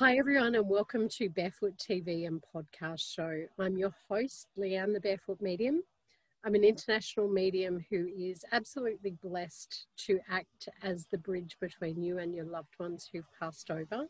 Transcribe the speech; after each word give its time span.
Hi, 0.00 0.16
everyone, 0.16 0.54
and 0.54 0.66
welcome 0.66 1.10
to 1.10 1.28
Barefoot 1.28 1.76
TV 1.76 2.26
and 2.26 2.42
podcast 2.54 3.02
show. 3.14 3.44
I'm 3.58 3.76
your 3.76 3.92
host, 4.08 4.46
Leanne, 4.58 4.94
the 4.94 5.00
Barefoot 5.00 5.42
Medium. 5.42 5.82
I'm 6.42 6.54
an 6.54 6.64
international 6.64 7.28
medium 7.28 7.84
who 7.90 8.08
is 8.18 8.42
absolutely 8.50 9.10
blessed 9.22 9.88
to 10.06 10.18
act 10.30 10.70
as 10.82 11.04
the 11.04 11.18
bridge 11.18 11.58
between 11.60 12.02
you 12.02 12.16
and 12.16 12.34
your 12.34 12.46
loved 12.46 12.72
ones 12.78 13.10
who've 13.12 13.30
passed 13.38 13.70
over. 13.70 14.06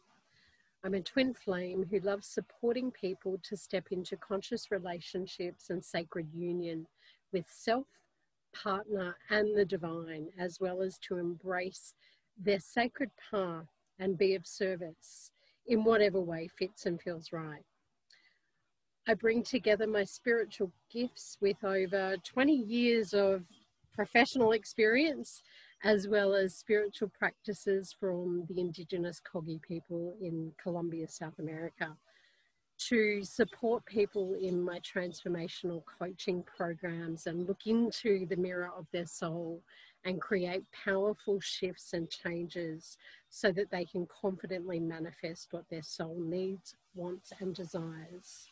I'm 0.84 0.94
a 0.94 1.00
twin 1.00 1.34
flame 1.34 1.84
who 1.90 1.98
loves 1.98 2.28
supporting 2.28 2.92
people 2.92 3.40
to 3.42 3.56
step 3.56 3.88
into 3.90 4.16
conscious 4.16 4.70
relationships 4.70 5.70
and 5.70 5.84
sacred 5.84 6.28
union 6.32 6.86
with 7.32 7.46
self, 7.48 7.88
partner, 8.54 9.16
and 9.28 9.58
the 9.58 9.64
divine, 9.64 10.28
as 10.38 10.60
well 10.60 10.82
as 10.82 10.98
to 11.08 11.16
embrace 11.16 11.94
their 12.40 12.60
sacred 12.60 13.10
path 13.32 13.66
and 13.98 14.16
be 14.16 14.36
of 14.36 14.46
service 14.46 15.32
in 15.66 15.84
whatever 15.84 16.20
way 16.20 16.48
fits 16.58 16.86
and 16.86 17.00
feels 17.00 17.32
right. 17.32 17.64
I 19.08 19.14
bring 19.14 19.42
together 19.42 19.86
my 19.86 20.04
spiritual 20.04 20.72
gifts 20.92 21.36
with 21.40 21.62
over 21.64 22.16
20 22.24 22.52
years 22.52 23.14
of 23.14 23.44
professional 23.92 24.52
experience, 24.52 25.42
as 25.82 26.06
well 26.06 26.34
as 26.34 26.54
spiritual 26.54 27.10
practices 27.18 27.94
from 27.98 28.44
the 28.48 28.60
indigenous 28.60 29.20
Kogi 29.20 29.60
people 29.62 30.14
in 30.20 30.52
Colombia, 30.62 31.08
South 31.08 31.38
America, 31.38 31.96
to 32.88 33.22
support 33.24 33.84
people 33.84 34.34
in 34.40 34.62
my 34.62 34.80
transformational 34.80 35.82
coaching 35.98 36.42
programs 36.44 37.26
and 37.26 37.46
look 37.46 37.66
into 37.66 38.26
the 38.26 38.36
mirror 38.36 38.70
of 38.76 38.86
their 38.92 39.06
soul 39.06 39.62
and 40.04 40.20
create 40.20 40.64
powerful 40.72 41.40
shifts 41.40 41.92
and 41.92 42.08
changes 42.10 42.96
so 43.28 43.52
that 43.52 43.70
they 43.70 43.84
can 43.84 44.06
confidently 44.06 44.80
manifest 44.80 45.48
what 45.52 45.68
their 45.68 45.82
soul 45.82 46.16
needs, 46.18 46.74
wants, 46.94 47.32
and 47.40 47.54
desires. 47.54 48.50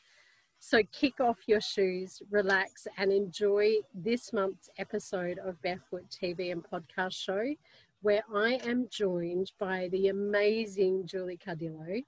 So, 0.60 0.82
kick 0.92 1.20
off 1.20 1.38
your 1.46 1.60
shoes, 1.60 2.20
relax, 2.30 2.88
and 2.96 3.12
enjoy 3.12 3.76
this 3.94 4.32
month's 4.32 4.68
episode 4.76 5.38
of 5.38 5.60
Barefoot 5.62 6.06
TV 6.10 6.50
and 6.50 6.64
podcast 6.64 7.12
show, 7.12 7.54
where 8.02 8.22
I 8.34 8.60
am 8.64 8.88
joined 8.90 9.52
by 9.58 9.88
the 9.92 10.08
amazing 10.08 11.06
Julie 11.06 11.38
Cardillo 11.38 12.04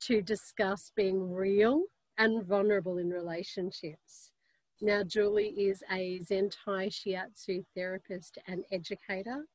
to 0.00 0.22
discuss 0.22 0.90
being 0.94 1.32
real 1.32 1.84
and 2.18 2.44
vulnerable 2.44 2.98
in 2.98 3.10
relationships. 3.10 4.32
Now, 4.84 5.02
Julie 5.02 5.54
is 5.56 5.82
a 5.90 6.20
Zen 6.20 6.50
Thai 6.50 6.88
Shiatsu 6.88 7.64
therapist 7.74 8.36
and 8.46 8.66
educator, 8.70 9.46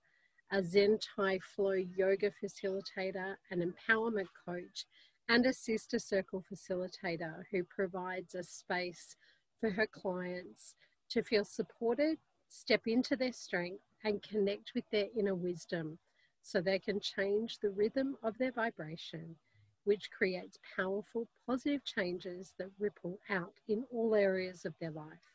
a 0.51 0.63
Zen 0.63 0.97
Tai 0.97 1.37
Flow 1.55 1.73
yoga 1.73 2.31
facilitator, 2.43 3.35
an 3.51 3.61
empowerment 3.61 4.25
coach, 4.43 4.87
and 5.27 5.45
a 5.45 5.53
sister 5.53 5.99
circle 5.99 6.43
facilitator 6.51 7.43
who 7.51 7.63
provides 7.63 8.33
a 8.33 8.43
space 8.43 9.15
for 9.59 9.69
her 9.69 9.85
clients 9.85 10.73
to 11.11 11.21
feel 11.21 11.45
supported, 11.45 12.17
step 12.47 12.87
into 12.87 13.15
their 13.15 13.31
strength, 13.31 13.83
and 14.03 14.23
connect 14.23 14.71
with 14.73 14.89
their 14.91 15.09
inner 15.15 15.35
wisdom 15.35 15.99
so 16.41 16.59
they 16.59 16.79
can 16.79 16.99
change 16.99 17.59
the 17.59 17.69
rhythm 17.69 18.17
of 18.23 18.35
their 18.39 18.51
vibration 18.51 19.35
which 19.89 20.11
creates 20.11 20.59
powerful 20.75 21.27
positive 21.47 21.83
changes 21.83 22.53
that 22.59 22.69
ripple 22.77 23.17
out 23.27 23.53
in 23.67 23.83
all 23.91 24.13
areas 24.13 24.63
of 24.63 24.75
their 24.79 24.91
life. 24.91 25.31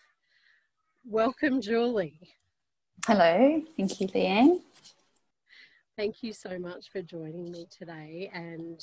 Welcome, 1.05 1.61
Julie. 1.61 2.21
Hello, 3.05 3.61
thank 3.77 4.01
you, 4.01 4.07
Leanne. 4.07 4.61
Thank 5.97 6.23
you 6.23 6.33
so 6.33 6.57
much 6.61 6.93
for 6.93 7.03
joining 7.03 7.51
me 7.51 7.67
today. 7.69 8.31
And, 8.33 8.81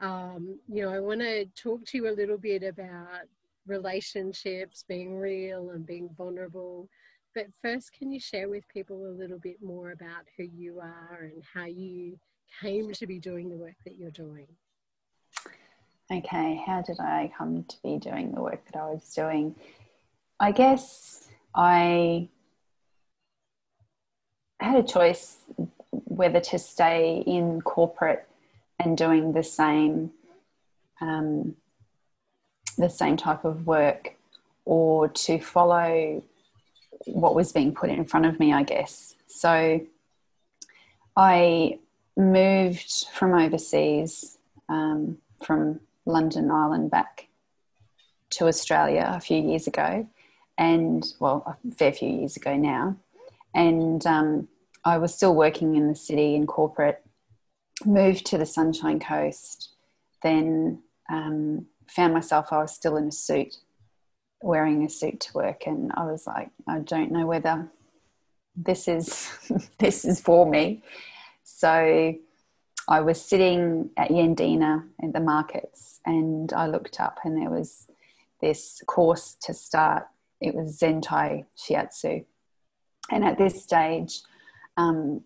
um, 0.00 0.60
you 0.68 0.82
know, 0.82 0.90
I 0.90 1.00
want 1.00 1.20
to 1.20 1.46
talk 1.56 1.86
to 1.86 1.96
you 1.96 2.10
a 2.10 2.12
little 2.12 2.36
bit 2.36 2.62
about 2.62 3.22
relationships, 3.66 4.84
being 4.86 5.16
real 5.16 5.70
and 5.70 5.86
being 5.86 6.10
vulnerable. 6.14 6.90
But 7.34 7.46
first, 7.62 7.94
can 7.94 8.12
you 8.12 8.20
share 8.20 8.50
with 8.50 8.68
people 8.68 9.06
a 9.06 9.16
little 9.18 9.38
bit 9.38 9.62
more 9.62 9.92
about 9.92 10.26
who 10.36 10.42
you 10.42 10.78
are 10.78 11.20
and 11.22 11.42
how 11.54 11.64
you 11.64 12.18
came 12.60 12.92
to 12.92 13.06
be 13.06 13.18
doing 13.18 13.48
the 13.48 13.56
work 13.56 13.76
that 13.86 13.96
you're 13.96 14.10
doing? 14.10 14.46
Okay, 16.10 16.62
how 16.66 16.82
did 16.82 16.98
I 17.00 17.32
come 17.36 17.64
to 17.64 17.76
be 17.82 17.98
doing 17.98 18.32
the 18.32 18.40
work 18.40 18.64
that 18.66 18.78
I 18.78 18.90
was 18.90 19.14
doing? 19.14 19.54
I 20.38 20.52
guess 20.52 21.28
I 21.54 22.28
had 24.58 24.76
a 24.76 24.82
choice 24.82 25.38
whether 25.90 26.40
to 26.40 26.58
stay 26.58 27.22
in 27.26 27.60
corporate 27.62 28.26
and 28.78 28.96
doing 28.96 29.32
the 29.32 29.42
same 29.42 30.10
um, 31.00 31.56
the 32.76 32.90
same 32.90 33.16
type 33.16 33.44
of 33.44 33.66
work 33.66 34.14
or 34.64 35.08
to 35.08 35.38
follow 35.38 36.22
what 37.06 37.34
was 37.34 37.52
being 37.52 37.74
put 37.74 37.90
in 37.90 38.04
front 38.04 38.26
of 38.26 38.38
me, 38.38 38.52
I 38.52 38.62
guess. 38.62 39.14
So 39.26 39.80
I 41.16 41.78
moved 42.16 43.06
from 43.12 43.34
overseas, 43.34 44.38
um, 44.68 45.18
from 45.42 45.80
London 46.06 46.50
Island 46.50 46.90
back 46.90 47.28
to 48.30 48.46
Australia 48.46 49.12
a 49.14 49.20
few 49.20 49.38
years 49.38 49.66
ago, 49.66 50.08
and 50.56 51.04
well, 51.18 51.42
a 51.46 51.74
fair 51.74 51.92
few 51.92 52.08
years 52.08 52.36
ago 52.36 52.56
now. 52.56 52.96
And 53.54 54.04
um, 54.06 54.48
I 54.84 54.98
was 54.98 55.14
still 55.14 55.34
working 55.34 55.76
in 55.76 55.88
the 55.88 55.94
city 55.94 56.34
in 56.34 56.46
corporate, 56.46 57.02
moved 57.84 58.26
to 58.26 58.38
the 58.38 58.46
Sunshine 58.46 59.00
Coast, 59.00 59.70
then 60.22 60.82
um, 61.10 61.66
found 61.88 62.14
myself, 62.14 62.52
I 62.52 62.58
was 62.58 62.74
still 62.74 62.96
in 62.96 63.08
a 63.08 63.12
suit, 63.12 63.56
wearing 64.40 64.84
a 64.84 64.88
suit 64.88 65.20
to 65.20 65.32
work. 65.34 65.66
And 65.66 65.90
I 65.94 66.04
was 66.04 66.26
like, 66.26 66.50
I 66.68 66.78
don't 66.78 67.10
know 67.10 67.26
whether 67.26 67.68
this 68.56 68.88
is 68.88 69.30
this 69.78 70.04
is 70.04 70.20
for 70.20 70.48
me. 70.48 70.82
So 71.42 72.14
I 72.90 73.00
was 73.00 73.22
sitting 73.24 73.90
at 73.96 74.10
Yandina 74.10 74.84
in 74.98 75.12
the 75.12 75.20
markets 75.20 76.00
and 76.04 76.52
I 76.52 76.66
looked 76.66 76.98
up 76.98 77.20
and 77.24 77.40
there 77.40 77.48
was 77.48 77.86
this 78.40 78.82
course 78.84 79.36
to 79.42 79.54
start. 79.54 80.08
It 80.40 80.56
was 80.56 80.76
Zen 80.76 81.00
Thai 81.00 81.44
Shiatsu. 81.56 82.24
And 83.08 83.24
at 83.24 83.38
this 83.38 83.62
stage, 83.62 84.22
um, 84.76 85.22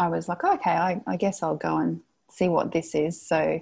I 0.00 0.08
was 0.08 0.28
like, 0.28 0.42
okay, 0.42 0.72
I, 0.72 1.00
I, 1.06 1.16
guess 1.16 1.44
I'll 1.44 1.56
go 1.56 1.76
and 1.76 2.00
see 2.28 2.48
what 2.48 2.72
this 2.72 2.92
is. 2.94 3.20
So 3.20 3.60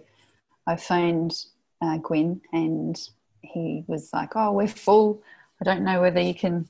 I 0.67 0.77
phoned 0.77 1.45
uh, 1.83 1.99
Gwyn 1.99 2.41
and 2.53 2.99
he 3.43 3.85
was 3.87 4.11
like, 4.15 4.37
oh, 4.37 4.53
we're 4.53 4.69
full. 4.69 5.23
I 5.61 5.65
don't 5.65 5.85
know 5.85 6.01
whether 6.01 6.21
you 6.21 6.35
can 6.35 6.67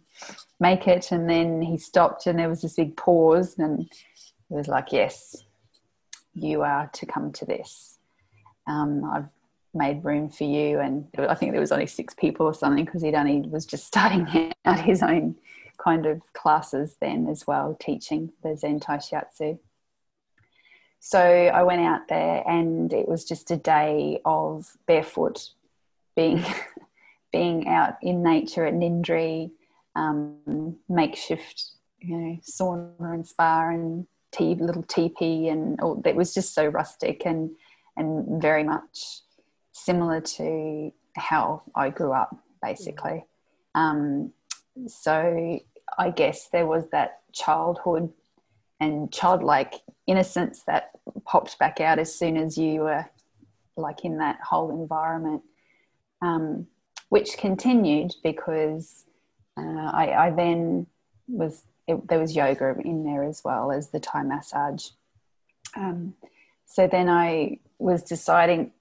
make 0.59 0.89
it. 0.89 1.13
And 1.13 1.31
then 1.31 1.63
he 1.63 1.79
stopped 1.79 2.27
and 2.27 2.39
there 2.39 2.49
was 2.49 2.63
this 2.63 2.75
big 2.75 2.97
pause 2.97 3.55
and 3.59 3.89
he 4.49 4.55
was 4.55 4.67
like, 4.67 4.91
yes, 4.91 5.45
you 6.35 6.63
are 6.63 6.91
to 6.95 7.07
come 7.07 7.33
to 7.33 7.45
this. 7.45 7.99
Um, 8.67 9.05
I've 9.05 9.29
made 9.75 10.05
room 10.05 10.29
for 10.29 10.45
you. 10.45 10.79
And 10.79 11.07
I 11.19 11.35
think 11.35 11.53
there 11.53 11.61
was 11.61 11.73
only 11.73 11.87
six 11.87 12.15
people 12.15 12.47
or 12.47 12.55
something 12.55 12.85
because 12.85 13.03
he'd 13.03 13.15
only 13.15 13.41
was 13.41 13.67
just 13.67 13.87
starting 13.89 14.53
out 14.65 14.81
his 14.81 15.03
own 15.03 15.37
kind 15.79 16.07
of 16.07 16.21
classes 16.33 16.97
then 17.01 17.29
as 17.29 17.47
well, 17.47 17.77
teaching 17.81 18.33
the 18.43 18.57
Zen 18.57 18.81
Thai 18.81 18.99
Shiatsu. 18.99 19.59
So 21.01 21.21
I 21.21 21.63
went 21.65 21.83
out 21.83 22.09
there 22.09 22.43
and 22.49 22.91
it 22.93 23.07
was 23.07 23.25
just 23.25 23.51
a 23.51 23.57
day 23.57 24.21
of 24.25 24.75
barefoot 24.87 25.51
being 26.17 26.43
being 27.33 27.69
out 27.69 27.97
in 28.01 28.23
nature 28.23 28.65
at 28.65 28.75
Nindri, 28.75 29.51
um, 29.97 30.77
makeshift, 30.89 31.73
you 31.99 32.17
know, 32.17 32.39
sauna 32.43 33.13
and 33.13 33.27
spa 33.27 33.71
and 33.71 34.07
tea, 34.35 34.55
little 34.55 34.83
teepee, 34.83 35.49
and 35.49 35.79
oh, 35.83 36.03
it 36.05 36.17
was 36.17 36.35
just 36.35 36.55
so 36.55 36.67
rustic 36.67 37.23
and 37.25 37.51
and 37.97 38.43
very 38.43 38.65
much 38.65 39.21
similar 39.73 40.21
to 40.21 40.93
how 41.17 41.63
I 41.75 41.91
grew 41.91 42.13
up, 42.13 42.37
basically. 42.63 43.25
Um, 43.75 44.33
so 44.87 45.61
I 45.99 46.11
guess 46.11 46.49
there 46.49 46.67
was 46.67 46.89
that 46.91 47.21
childhood 47.33 48.13
and 48.81 49.13
childlike 49.13 49.75
innocence 50.07 50.63
that 50.67 50.91
popped 51.25 51.59
back 51.59 51.81
out 51.81 51.99
as 51.99 52.15
soon 52.15 52.37
as 52.37 52.59
you 52.59 52.81
were 52.81 53.07
like 53.77 54.05
in 54.05 54.19
that 54.19 54.39
whole 54.41 54.71
environment, 54.71 55.43
um, 56.23 56.67
which 57.09 57.37
continued 57.39 58.13
because 58.23 59.05
uh, 59.57 59.91
I, 59.93 60.27
I, 60.27 60.31
then 60.31 60.87
was 61.29 61.63
it, 61.87 62.09
there 62.09 62.19
was 62.19 62.35
yoga 62.35 62.75
in 62.85 63.05
there 63.05 63.25
as 63.25 63.43
well 63.45 63.71
as 63.71 63.91
the 63.91 64.01
Thai 64.01 64.23
massage. 64.23 64.89
Um, 65.77 66.15
so 66.67 66.87
then 66.87 67.09
I 67.09 67.59
was 67.79 68.03
deciding 68.03 68.73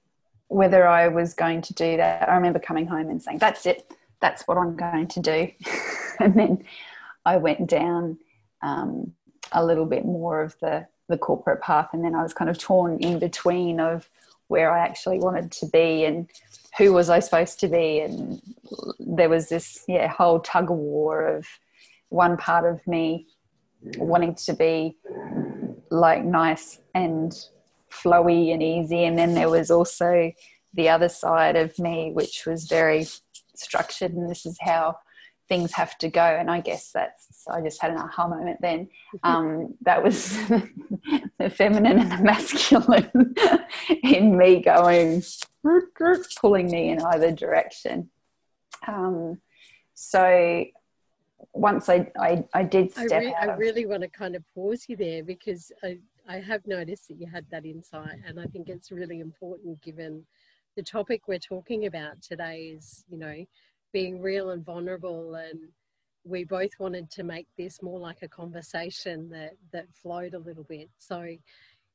whether 0.48 0.86
I 0.86 1.08
was 1.08 1.34
going 1.34 1.62
to 1.62 1.74
do 1.74 1.96
that. 1.96 2.28
I 2.28 2.36
remember 2.36 2.58
coming 2.58 2.86
home 2.86 3.08
and 3.08 3.22
saying, 3.22 3.38
"That's 3.38 3.66
it. 3.66 3.92
That's 4.20 4.46
what 4.46 4.56
I'm 4.56 4.76
going 4.76 5.08
to 5.08 5.20
do." 5.20 5.50
and 6.20 6.34
then 6.34 6.64
I 7.24 7.36
went 7.36 7.66
down 7.66 8.18
um, 8.62 9.12
a 9.52 9.64
little 9.64 9.86
bit 9.86 10.04
more 10.04 10.42
of 10.42 10.58
the 10.60 10.86
the 11.08 11.18
corporate 11.18 11.60
path, 11.60 11.90
and 11.92 12.04
then 12.04 12.14
I 12.14 12.22
was 12.22 12.32
kind 12.32 12.48
of 12.48 12.58
torn 12.58 12.98
in 12.98 13.18
between 13.18 13.80
of 13.80 14.08
where 14.48 14.72
I 14.72 14.80
actually 14.80 15.18
wanted 15.18 15.50
to 15.52 15.66
be 15.66 16.04
and 16.04 16.28
who 16.78 16.92
was 16.92 17.08
I 17.08 17.20
supposed 17.20 17.60
to 17.60 17.68
be. 17.68 18.00
And 18.00 18.40
there 18.98 19.28
was 19.28 19.48
this, 19.48 19.84
yeah, 19.88 20.08
whole 20.08 20.40
tug 20.40 20.70
of 20.70 20.76
war 20.76 21.26
of 21.26 21.46
one 22.08 22.36
part 22.36 22.64
of 22.64 22.86
me 22.86 23.26
wanting 23.98 24.34
to 24.34 24.54
be 24.54 24.96
like 25.90 26.24
nice 26.24 26.80
and 26.94 27.32
flowy 27.90 28.52
and 28.52 28.62
easy. 28.62 29.04
And 29.04 29.18
then 29.18 29.34
there 29.34 29.50
was 29.50 29.70
also 29.70 30.32
the 30.74 30.88
other 30.88 31.08
side 31.08 31.56
of 31.56 31.78
me, 31.78 32.10
which 32.12 32.46
was 32.46 32.66
very 32.66 33.06
structured. 33.54 34.12
And 34.12 34.30
this 34.30 34.46
is 34.46 34.58
how 34.60 34.98
things 35.48 35.72
have 35.72 35.96
to 35.98 36.08
go. 36.08 36.22
And 36.22 36.50
I 36.50 36.60
guess 36.60 36.90
that's, 36.92 37.46
I 37.48 37.60
just 37.60 37.80
had 37.80 37.92
an 37.92 37.98
aha 37.98 38.28
moment 38.28 38.60
then. 38.60 38.88
Um, 39.22 39.74
that 39.82 40.02
was 40.02 40.36
the 41.38 41.48
feminine 41.48 42.00
and 42.00 42.10
the 42.10 42.24
masculine 42.24 43.34
in 44.02 44.36
me 44.36 44.60
going, 44.60 45.22
pulling 46.40 46.70
me 46.70 46.90
in 46.90 47.00
either 47.00 47.30
direction. 47.30 48.10
Um, 48.88 49.40
so 49.94 50.64
once 51.52 51.88
I, 51.88 52.10
I, 52.18 52.44
I 52.52 52.62
did 52.62 52.92
step 52.92 53.12
I, 53.12 53.18
re- 53.18 53.36
I 53.40 53.44
really 53.54 53.86
want 53.86 54.02
to 54.02 54.08
kind 54.08 54.34
of 54.36 54.42
pause 54.54 54.86
you 54.88 54.96
there 54.96 55.22
because 55.22 55.72
I, 55.82 55.98
I 56.28 56.38
have 56.40 56.66
noticed 56.66 57.08
that 57.08 57.20
you 57.20 57.26
had 57.26 57.46
that 57.50 57.64
insight 57.64 58.18
and 58.26 58.40
I 58.40 58.46
think 58.46 58.68
it's 58.68 58.90
really 58.90 59.20
important 59.20 59.80
given 59.82 60.24
the 60.76 60.82
topic 60.82 61.28
we're 61.28 61.38
talking 61.38 61.86
about 61.86 62.20
today 62.20 62.74
is, 62.76 63.04
you 63.08 63.18
know, 63.18 63.44
being 63.92 64.20
real 64.20 64.50
and 64.50 64.64
vulnerable 64.64 65.36
and 65.36 65.60
we 66.24 66.42
both 66.44 66.70
wanted 66.78 67.10
to 67.10 67.22
make 67.22 67.46
this 67.58 67.82
more 67.82 68.00
like 68.00 68.22
a 68.22 68.28
conversation 68.28 69.28
that 69.30 69.52
that 69.72 69.86
flowed 69.92 70.34
a 70.34 70.38
little 70.38 70.64
bit. 70.64 70.88
So 70.98 71.36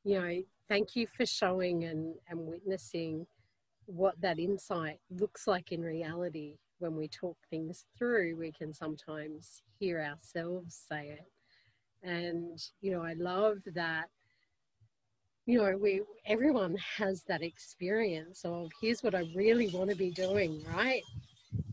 you 0.03 0.19
know 0.19 0.41
thank 0.67 0.95
you 0.95 1.07
for 1.15 1.25
showing 1.25 1.85
and 1.85 2.15
and 2.29 2.39
witnessing 2.39 3.25
what 3.85 4.19
that 4.21 4.39
insight 4.39 4.99
looks 5.09 5.47
like 5.47 5.71
in 5.71 5.81
reality 5.81 6.55
when 6.79 6.95
we 6.95 7.07
talk 7.07 7.37
things 7.49 7.85
through 7.97 8.35
we 8.37 8.51
can 8.51 8.73
sometimes 8.73 9.61
hear 9.79 10.01
ourselves 10.01 10.75
say 10.89 11.09
it. 11.09 11.27
And 12.03 12.59
you 12.81 12.91
know 12.91 13.03
i 13.03 13.13
love 13.13 13.57
that 13.75 14.09
you 15.45 15.57
know 15.61 15.77
we 15.77 16.01
everyone 16.25 16.77
has 16.97 17.23
that 17.23 17.41
experience 17.41 18.45
of 18.45 18.69
here's 18.81 19.03
what 19.03 19.15
i 19.15 19.25
really 19.35 19.67
want 19.69 19.89
to 19.89 19.95
be 19.95 20.11
doing 20.11 20.63
right? 20.73 21.03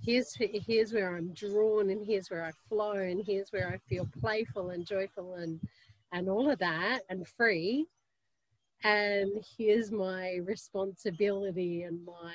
Here's 0.05 0.35
here's 0.39 0.93
where 0.93 1.17
I'm 1.17 1.33
drawn 1.35 1.91
and 1.91 2.07
here's 2.07 2.31
where 2.31 2.45
I 2.45 2.53
flow 2.69 2.93
and 2.93 3.25
here's 3.27 3.51
where 3.51 3.69
I 3.69 3.79
feel 3.89 4.09
playful 4.21 4.71
and 4.71 4.87
joyful 4.87 5.35
and 5.35 5.61
and 6.13 6.29
all 6.29 6.51
of 6.51 6.59
that 6.61 7.01
and 7.11 7.27
free. 7.27 7.87
And 8.85 9.45
here's 9.59 9.91
my 9.91 10.37
responsibility 10.45 11.83
and 11.83 12.05
my 12.05 12.35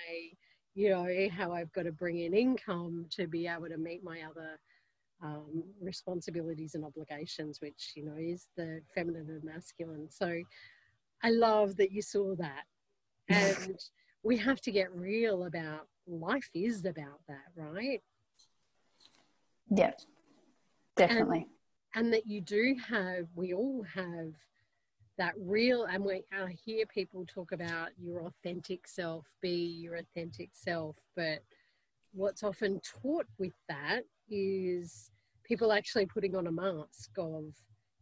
you 0.73 0.89
know 0.89 1.07
how 1.35 1.53
I've 1.53 1.71
got 1.73 1.83
to 1.83 1.91
bring 1.91 2.19
in 2.19 2.33
income 2.33 3.05
to 3.11 3.27
be 3.27 3.47
able 3.47 3.67
to 3.67 3.77
meet 3.77 4.03
my 4.03 4.21
other 4.29 4.59
um, 5.23 5.63
responsibilities 5.81 6.75
and 6.75 6.83
obligations 6.83 7.59
which 7.61 7.91
you 7.95 8.05
know 8.05 8.15
is 8.17 8.47
the 8.57 8.81
feminine 8.95 9.27
and 9.29 9.43
masculine 9.43 10.09
so 10.09 10.41
I 11.23 11.29
love 11.29 11.77
that 11.77 11.91
you 11.91 12.01
saw 12.01 12.35
that 12.35 12.63
and 13.29 13.79
we 14.23 14.37
have 14.37 14.61
to 14.61 14.71
get 14.71 14.95
real 14.95 15.45
about 15.45 15.87
life 16.07 16.49
is 16.53 16.85
about 16.85 17.19
that, 17.27 17.45
right? 17.55 18.01
Yeah, 19.69 19.91
definitely. 20.95 21.47
And, 21.95 22.05
and 22.05 22.13
that 22.13 22.27
you 22.27 22.41
do 22.41 22.75
have, 22.87 23.27
we 23.35 23.53
all 23.53 23.83
have 23.93 24.33
that 25.21 25.35
real, 25.37 25.83
and 25.83 26.03
we 26.03 26.23
I 26.33 26.55
hear 26.65 26.87
people 26.87 27.27
talk 27.27 27.51
about 27.51 27.89
your 28.01 28.23
authentic 28.23 28.87
self, 28.87 29.27
be 29.39 29.77
your 29.79 29.97
authentic 29.97 30.49
self, 30.53 30.95
but 31.15 31.43
what's 32.11 32.41
often 32.43 32.81
taught 32.81 33.27
with 33.37 33.53
that 33.69 34.01
is 34.31 35.11
people 35.43 35.71
actually 35.71 36.07
putting 36.07 36.35
on 36.35 36.47
a 36.47 36.51
mask 36.51 37.11
of 37.19 37.53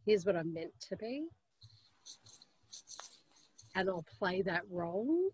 here's 0.06 0.26
what 0.26 0.38
I'm 0.38 0.54
meant 0.54 0.72
to 0.88 0.96
be 0.96 1.28
and 3.76 3.90
I'll 3.90 4.06
play 4.18 4.42
that 4.44 4.64
role 4.72 5.32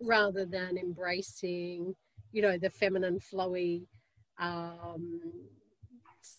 rather 0.00 0.44
than 0.44 0.76
embracing, 0.76 1.94
you 2.32 2.42
know, 2.42 2.58
the 2.58 2.70
feminine, 2.70 3.20
flowy 3.20 3.86
um, 4.40 5.20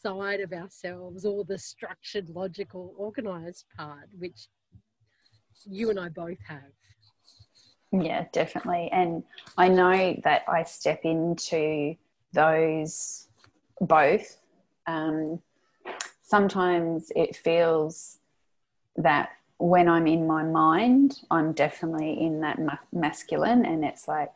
side 0.02 0.40
of 0.42 0.54
ourselves 0.54 1.26
or 1.26 1.44
the 1.44 1.58
structured, 1.58 2.30
logical, 2.30 2.94
organized 2.98 3.66
part, 3.76 4.10
which 4.18 4.48
you 5.66 5.90
and 5.90 6.00
I 6.00 6.10
both 6.10 6.38
have. 6.48 6.72
Yeah, 7.92 8.26
definitely. 8.32 8.90
And 8.92 9.24
I 9.58 9.68
know 9.68 10.20
that 10.24 10.44
I 10.48 10.64
step 10.64 11.02
into 11.04 11.96
those 12.34 13.28
both. 13.82 14.38
Um, 14.86 15.42
sometimes 16.22 17.12
it 17.16 17.36
feels 17.36 18.20
that 18.96 19.30
when 19.58 19.90
I'm 19.90 20.08
in 20.08 20.28
my 20.28 20.44
mind, 20.44 21.20
I'm 21.32 21.52
definitely 21.54 22.22
in 22.22 22.42
that 22.42 22.60
ma- 22.60 22.78
masculine, 22.94 23.66
and 23.66 23.84
it's 23.84 24.08
like, 24.08 24.32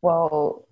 well, 0.00 0.66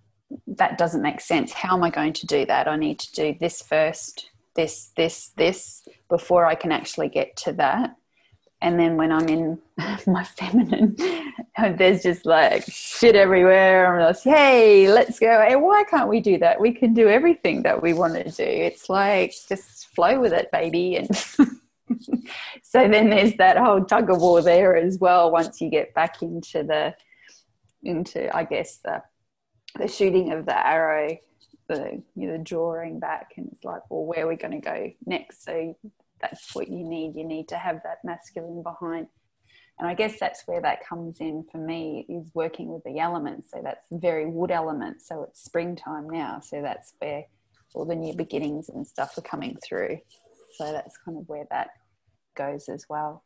that 0.47 0.79
doesn't 0.79 1.03
make 1.03 1.21
sense. 1.21 1.53
How 1.53 1.77
am 1.77 1.83
I 1.83 1.91
going 1.91 2.13
to 2.15 2.27
do 2.27 2.47
that? 2.47 2.69
I 2.69 2.77
need 2.77 2.99
to 3.01 3.13
do 3.13 3.37
this 3.39 3.63
first, 3.63 4.31
this, 4.55 4.91
this, 4.97 5.31
this, 5.37 5.89
before 6.09 6.47
I 6.47 6.55
can 6.55 6.73
actually 6.73 7.09
get 7.09 7.37
to 7.39 7.53
that. 7.55 7.97
And 8.63 8.79
then 8.79 8.97
when 8.97 9.11
I'm 9.11 9.29
in 9.29 9.59
my 10.07 10.25
feminine, 10.25 10.97
there's 11.77 12.03
just 12.03 12.27
like 12.27 12.65
shit 12.69 13.17
everywhere. 13.17 14.01
I'm 14.01 14.15
hey, 14.23 14.93
let's 14.93 15.19
go. 15.19 15.45
Hey, 15.47 15.57
why 15.57 15.85
can't 15.85 16.09
we 16.09 16.21
do 16.21 16.39
that? 16.39 16.61
We 16.61 16.73
can 16.73 16.93
do 16.93 17.09
everything 17.09 17.63
that 17.63 17.83
we 17.83 17.93
want 17.95 18.15
to 18.15 18.31
do. 18.31 18.45
It's 18.45 18.89
like, 18.89 19.35
just 19.49 19.89
flow 19.95 20.21
with 20.21 20.33
it, 20.33 20.53
baby. 20.53 20.97
And 20.97 21.17
so 22.63 22.89
then 22.89 23.11
there's 23.11 23.35
that 23.37 23.57
whole 23.57 23.85
tug 23.85 24.11
of 24.11 24.21
war 24.21 24.43
there 24.43 24.77
as 24.77 24.99
well 24.99 25.31
once 25.31 25.61
you 25.61 25.69
get 25.71 25.95
back 25.95 26.23
into 26.23 26.63
the 26.63 26.95
into 27.83 28.35
i 28.37 28.45
guess 28.45 28.79
the 28.85 29.03
the 29.79 29.89
shooting 29.89 30.33
of 30.33 30.47
the 30.47 30.67
arrow 30.67 31.17
the 31.69 32.03
you 32.17 32.27
know 32.27 32.37
drawing 32.39 32.99
back 32.99 33.31
and 33.37 33.49
it's 33.53 33.63
like 33.63 33.83
well 33.91 34.05
where 34.05 34.25
are 34.25 34.29
we 34.29 34.37
going 34.37 34.53
to 34.53 34.59
go 34.61 34.91
next? 35.07 35.45
So 35.45 35.77
that's 36.21 36.55
what 36.55 36.69
you 36.69 36.85
need. 36.85 37.17
You 37.17 37.25
need 37.25 37.49
to 37.49 37.57
have 37.57 37.81
that 37.85 37.99
masculine 38.05 38.63
behind. 38.63 39.07
And 39.79 39.89
i 39.89 39.95
guess 39.95 40.21
that's 40.21 40.43
where 40.45 40.61
that 40.61 40.87
comes 40.87 41.21
in 41.21 41.47
for 41.51 41.57
me 41.57 42.05
is 42.07 42.31
working 42.35 42.69
with 42.69 42.85
the 42.85 42.99
elements. 42.99 43.51
So 43.51 43.61
that's 43.63 43.87
very 43.91 44.27
wood 44.27 44.51
element 44.51 45.01
so 45.01 45.23
it's 45.23 45.43
springtime 45.43 46.11
now. 46.11 46.41
So 46.41 46.61
that's 46.61 46.93
where 46.99 47.25
all 47.75 47.85
the 47.85 47.95
new 47.95 48.15
beginnings 48.15 48.69
and 48.69 48.87
stuff 48.87 49.17
are 49.17 49.23
coming 49.23 49.57
through. 49.65 49.99
So 50.59 50.73
that's 50.73 50.99
kind 51.05 51.17
of 51.17 51.29
where 51.29 51.47
that 51.51 51.71
goes 52.37 52.69
as 52.69 52.85
well. 52.89 53.25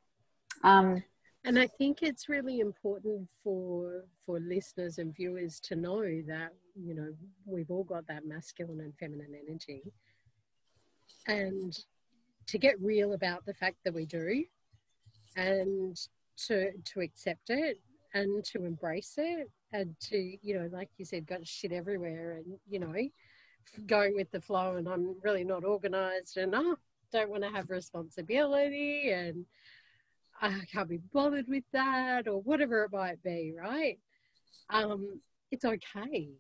Um, 0.63 1.03
and 1.45 1.59
I 1.59 1.67
think 1.67 2.03
it's 2.03 2.29
really 2.29 2.61
important 2.61 3.29
for 3.43 4.05
for 4.25 4.41
listeners 4.41 4.99
and 4.99 5.15
viewers 5.15 5.61
to 5.61 5.77
know 5.77 6.03
that 6.27 6.53
you 6.75 6.95
know 6.95 7.09
we've 7.45 7.71
all 7.71 7.85
got 7.85 8.07
that 8.09 8.27
masculine 8.27 8.81
and 8.81 8.95
feminine 8.99 9.35
energy, 9.47 9.83
and 11.27 11.77
to 12.47 12.59
get 12.59 12.81
real 12.81 13.13
about 13.13 13.45
the 13.45 13.55
fact 13.55 13.77
that 13.85 13.95
we 13.95 14.07
do, 14.07 14.45
and 15.37 15.99
to 16.47 16.71
to 16.85 17.01
accept 17.01 17.51
it 17.51 17.81
and 18.15 18.45
to 18.45 18.65
embrace 18.65 19.15
it 19.19 19.51
and 19.73 19.95
to 20.01 20.37
you 20.43 20.59
know 20.59 20.69
like 20.73 20.89
you 20.97 21.05
said 21.05 21.27
got 21.27 21.47
shit 21.47 21.73
everywhere 21.73 22.39
and 22.39 22.59
you 22.69 22.79
know 22.79 22.95
going 23.87 24.15
with 24.15 24.31
the 24.31 24.41
flow 24.41 24.77
and 24.77 24.89
I'm 24.89 25.17
really 25.23 25.45
not 25.45 25.65
organized 25.65 26.37
and 26.37 26.55
oh 26.55 26.77
don't 27.13 27.31
want 27.31 27.45
to 27.45 27.51
have 27.51 27.71
responsibility 27.71 29.11
and 29.11 29.47
I 30.41 30.61
can't 30.73 30.89
be 30.89 31.01
bothered 31.13 31.49
with 31.49 31.65
that 31.73 32.29
or 32.29 32.41
whatever 32.43 32.85
it 32.85 32.93
might 32.93 33.23
be, 33.23 33.55
right? 33.57 33.99
Um, 34.71 35.21
it's 35.51 35.65
okay 35.65 36.31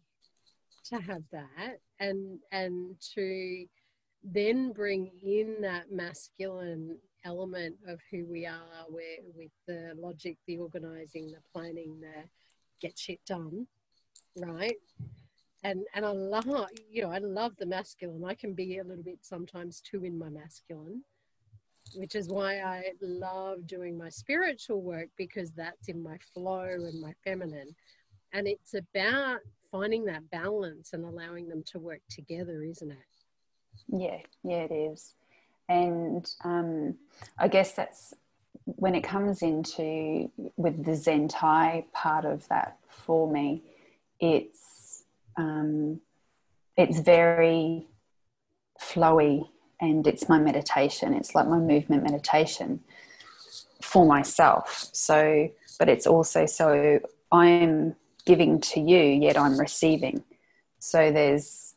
to 0.87 1.01
have 1.01 1.23
that 1.33 1.79
and 2.01 2.39
and 2.53 2.97
to 3.15 3.65
then 4.23 4.73
bring 4.73 5.11
in 5.23 5.57
that 5.63 5.91
masculine 5.91 6.99
element 7.25 7.77
of 7.89 7.99
who 8.11 8.27
we 8.27 8.45
are 8.45 8.85
where 8.89 9.19
with 9.35 9.51
the 9.67 9.93
logic 9.97 10.37
the 10.47 10.59
organizing 10.59 11.29
the 11.29 11.39
planning 11.53 12.01
the 12.01 12.25
get 12.81 12.99
shit 12.99 13.21
done 13.25 13.67
right 14.37 14.77
and 15.65 15.85
and 15.95 16.05
I 16.05 16.11
love 16.11 16.47
you 16.91 17.03
know 17.03 17.11
I 17.11 17.19
love 17.19 17.53
the 17.59 17.67
masculine. 17.67 18.25
I 18.25 18.35
can 18.35 18.53
be 18.53 18.79
a 18.79 18.85
little 18.85 19.03
bit 19.03 19.19
sometimes 19.23 19.81
too 19.81 20.05
in 20.05 20.19
my 20.19 20.29
masculine, 20.29 21.03
which 21.95 22.15
is 22.15 22.29
why 22.29 22.61
I 22.61 22.93
love 23.01 23.67
doing 23.67 23.97
my 23.97 24.09
spiritual 24.09 24.83
work 24.83 25.09
because 25.17 25.53
that's 25.53 25.89
in 25.89 26.03
my 26.03 26.19
flow 26.33 26.63
and 26.63 27.01
my 27.01 27.13
feminine, 27.25 27.75
and 28.33 28.47
it's 28.47 28.75
about 28.75 29.41
finding 29.71 30.05
that 30.07 30.31
balance 30.31 30.93
and 30.93 31.05
allowing 31.05 31.49
them 31.49 31.63
to 31.67 31.79
work 31.79 32.01
together, 32.09 32.63
isn't 32.63 32.91
it? 32.91 32.99
Yeah, 33.89 34.19
yeah, 34.43 34.65
it 34.65 34.73
is, 34.73 35.15
and 35.69 36.29
um, 36.45 36.97
I 37.39 37.49
guess 37.49 37.73
that's 37.73 38.15
when 38.65 38.95
it 38.95 39.03
comes 39.03 39.43
into 39.43 40.31
with 40.57 40.85
the 40.85 40.93
Zentai 40.93 41.85
part 41.93 42.25
of 42.25 42.49
that 42.49 42.79
for 42.89 43.31
me, 43.31 43.63
it's 44.21 45.05
um, 45.37 46.01
it's 46.77 47.01
very 47.01 47.87
flowy 48.81 49.49
and 49.81 50.07
it's 50.07 50.28
my 50.28 50.38
meditation. 50.38 51.14
It's 51.14 51.35
like 51.35 51.47
my 51.47 51.59
movement 51.59 52.02
meditation 52.02 52.81
for 53.83 54.07
myself. 54.07 54.88
So, 54.93 55.50
but 55.78 55.88
it's 55.88 56.07
also 56.07 56.47
so 56.47 57.00
I'm 57.33 57.97
giving 58.25 58.61
to 58.61 58.81
you, 58.81 58.99
yet 58.99 59.37
I'm 59.37 59.59
receiving. 59.59 60.25
So 60.78 61.11
there's 61.11 61.75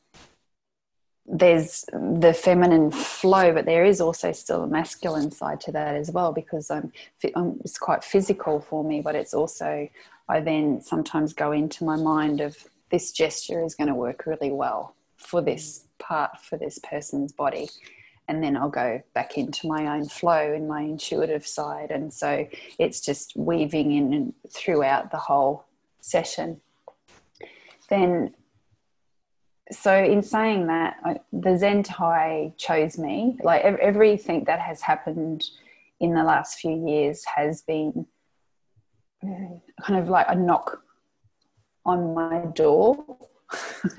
there's 1.29 1.83
the 1.91 2.33
feminine 2.33 2.89
flow, 2.89 3.53
but 3.53 3.65
there 3.65 3.83
is 3.83 3.99
also 3.99 4.31
still 4.31 4.63
a 4.63 4.67
masculine 4.67 5.29
side 5.29 5.59
to 5.59 5.73
that 5.73 5.93
as 5.95 6.09
well 6.09 6.31
because 6.31 6.71
I'm, 6.71 6.93
I'm, 7.23 7.31
um, 7.35 7.59
it's 7.65 7.77
quite 7.77 8.01
physical 8.01 8.61
for 8.61 8.81
me, 8.81 9.01
but 9.01 9.13
it's 9.13 9.33
also 9.33 9.89
I 10.29 10.39
then 10.39 10.81
sometimes 10.81 11.33
go 11.33 11.51
into 11.51 11.83
my 11.83 11.97
mind 11.97 12.39
of 12.39 12.57
this 12.91 13.11
gesture 13.11 13.63
is 13.63 13.75
going 13.75 13.89
to 13.89 13.95
work 13.95 14.25
really 14.25 14.51
well 14.51 14.95
for 15.17 15.41
this 15.41 15.86
part 15.99 16.39
for 16.41 16.57
this 16.57 16.79
person's 16.79 17.31
body 17.31 17.69
and 18.27 18.43
then 18.43 18.57
I'll 18.57 18.69
go 18.69 19.01
back 19.13 19.37
into 19.37 19.67
my 19.67 19.95
own 19.95 20.07
flow 20.07 20.53
in 20.53 20.67
my 20.67 20.81
intuitive 20.81 21.47
side. 21.47 21.91
And 21.91 22.13
so 22.13 22.47
it's 22.77 22.99
just 22.99 23.35
weaving 23.37 23.91
in 23.93 24.13
and 24.13 24.33
throughout 24.51 25.11
the 25.11 25.17
whole 25.17 25.65
session. 26.01 26.59
Then, 27.89 28.33
so 29.71 29.95
in 29.95 30.21
saying 30.21 30.67
that, 30.67 30.97
the 31.31 31.51
Zentai 31.51 32.57
chose 32.57 32.97
me. 32.97 33.37
Like 33.41 33.63
everything 33.63 34.43
that 34.43 34.59
has 34.59 34.81
happened 34.81 35.45
in 36.01 36.13
the 36.13 36.23
last 36.23 36.59
few 36.59 36.85
years 36.85 37.23
has 37.23 37.61
been 37.61 38.05
kind 39.21 39.99
of 39.99 40.09
like 40.09 40.25
a 40.27 40.35
knock 40.35 40.81
on 41.85 42.13
my 42.13 42.39
door 42.53 43.17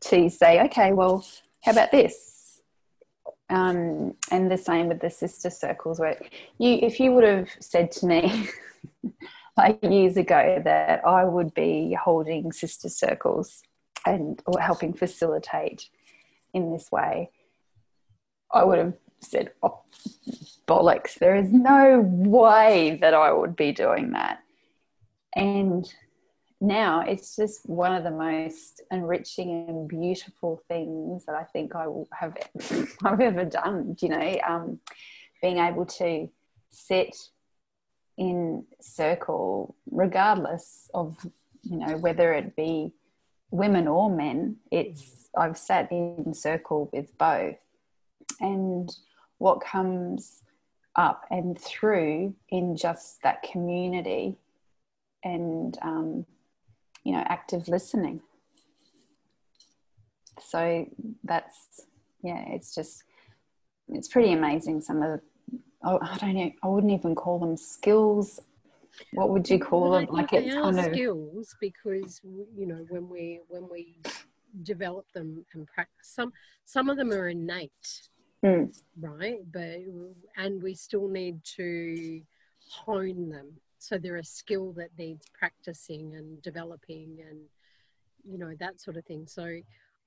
to 0.00 0.28
say, 0.30 0.62
okay, 0.66 0.92
well, 0.92 1.26
how 1.62 1.72
about 1.72 1.90
this? 1.90 2.62
Um, 3.50 4.14
and 4.30 4.50
the 4.50 4.58
same 4.58 4.88
with 4.88 5.00
the 5.00 5.10
sister 5.10 5.48
circles 5.48 5.98
where 5.98 6.20
you 6.58 6.78
if 6.82 7.00
you 7.00 7.12
would 7.12 7.24
have 7.24 7.48
said 7.60 7.90
to 7.92 8.06
me 8.06 8.46
like 9.56 9.82
years 9.82 10.18
ago 10.18 10.60
that 10.64 11.06
I 11.06 11.24
would 11.24 11.54
be 11.54 11.94
holding 11.94 12.52
sister 12.52 12.90
circles 12.90 13.62
and 14.06 14.42
or 14.46 14.60
helping 14.60 14.92
facilitate 14.92 15.88
in 16.52 16.72
this 16.72 16.92
way, 16.92 17.30
I 18.52 18.64
would 18.64 18.78
have 18.78 18.94
said, 19.20 19.52
oh, 19.62 19.80
bollocks, 20.66 21.14
there 21.14 21.34
is 21.34 21.52
no 21.52 22.00
way 22.00 22.98
that 23.00 23.14
I 23.14 23.32
would 23.32 23.56
be 23.56 23.72
doing 23.72 24.12
that. 24.12 24.40
And 25.34 25.92
now 26.60 27.02
it's 27.02 27.36
just 27.36 27.68
one 27.68 27.94
of 27.94 28.02
the 28.02 28.10
most 28.10 28.82
enriching 28.90 29.66
and 29.68 29.88
beautiful 29.88 30.60
things 30.68 31.24
that 31.26 31.36
I 31.36 31.44
think 31.44 31.74
I 31.74 31.86
have 32.12 32.36
I've 33.04 33.20
ever 33.20 33.44
done. 33.44 33.96
You 34.00 34.08
know, 34.08 34.36
um, 34.46 34.80
being 35.40 35.58
able 35.58 35.86
to 35.86 36.28
sit 36.70 37.16
in 38.16 38.64
circle, 38.80 39.76
regardless 39.90 40.90
of 40.94 41.16
you 41.62 41.78
know 41.78 41.96
whether 41.96 42.32
it 42.32 42.56
be 42.56 42.92
women 43.50 43.86
or 43.86 44.10
men. 44.10 44.56
It's 44.72 45.28
I've 45.36 45.58
sat 45.58 45.92
in 45.92 46.34
circle 46.34 46.90
with 46.92 47.16
both, 47.18 47.56
and 48.40 48.90
what 49.38 49.60
comes 49.60 50.42
up 50.96 51.24
and 51.30 51.56
through 51.56 52.34
in 52.48 52.76
just 52.76 53.22
that 53.22 53.44
community 53.44 54.36
and 55.22 55.78
um, 55.82 56.26
you 57.04 57.12
know 57.12 57.24
active 57.28 57.68
listening. 57.68 58.20
So 60.40 60.86
that's 61.24 61.86
yeah 62.22 62.44
it's 62.48 62.74
just 62.74 63.04
it's 63.88 64.08
pretty 64.08 64.32
amazing 64.32 64.80
some 64.80 65.02
of 65.02 65.20
the, 65.20 65.58
oh, 65.84 65.98
i 66.02 66.16
don't 66.18 66.34
know 66.34 66.50
i 66.64 66.66
wouldn't 66.66 66.92
even 66.92 67.14
call 67.14 67.38
them 67.38 67.56
skills. 67.56 68.40
What 69.12 69.30
would 69.30 69.48
you 69.48 69.60
call 69.60 69.90
well, 69.90 70.00
them 70.00 70.08
like 70.10 70.32
it's 70.32 70.52
kind 70.52 70.78
of 70.78 70.86
skills 70.86 71.54
because 71.60 72.20
you 72.24 72.66
know 72.66 72.84
when 72.88 73.08
we 73.08 73.40
when 73.48 73.68
we 73.70 74.00
develop 74.62 75.06
them 75.14 75.44
and 75.54 75.66
practice 75.68 76.08
some 76.08 76.32
some 76.64 76.90
of 76.90 76.96
them 76.96 77.12
are 77.12 77.28
innate 77.28 78.08
mm. 78.44 78.68
right? 79.00 79.40
But 79.52 79.80
and 80.36 80.62
we 80.62 80.74
still 80.74 81.08
need 81.08 81.42
to 81.56 82.20
hone 82.70 83.30
them 83.30 83.52
so 83.78 83.98
they're 83.98 84.16
a 84.16 84.24
skill 84.24 84.72
that 84.72 84.90
needs 84.98 85.26
practicing 85.38 86.14
and 86.14 86.42
developing 86.42 87.18
and 87.28 87.40
you 88.24 88.38
know 88.38 88.52
that 88.58 88.80
sort 88.80 88.96
of 88.96 89.04
thing. 89.04 89.26
So 89.26 89.44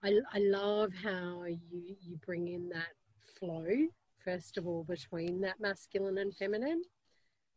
i, 0.03 0.19
I 0.33 0.39
love 0.39 0.91
how 0.93 1.45
you 1.45 1.95
you 2.01 2.17
bring 2.25 2.47
in 2.49 2.69
that 2.69 2.93
flow 3.39 3.65
first 4.23 4.57
of 4.57 4.67
all 4.67 4.83
between 4.83 5.41
that 5.41 5.59
masculine 5.59 6.17
and 6.19 6.35
feminine. 6.35 6.83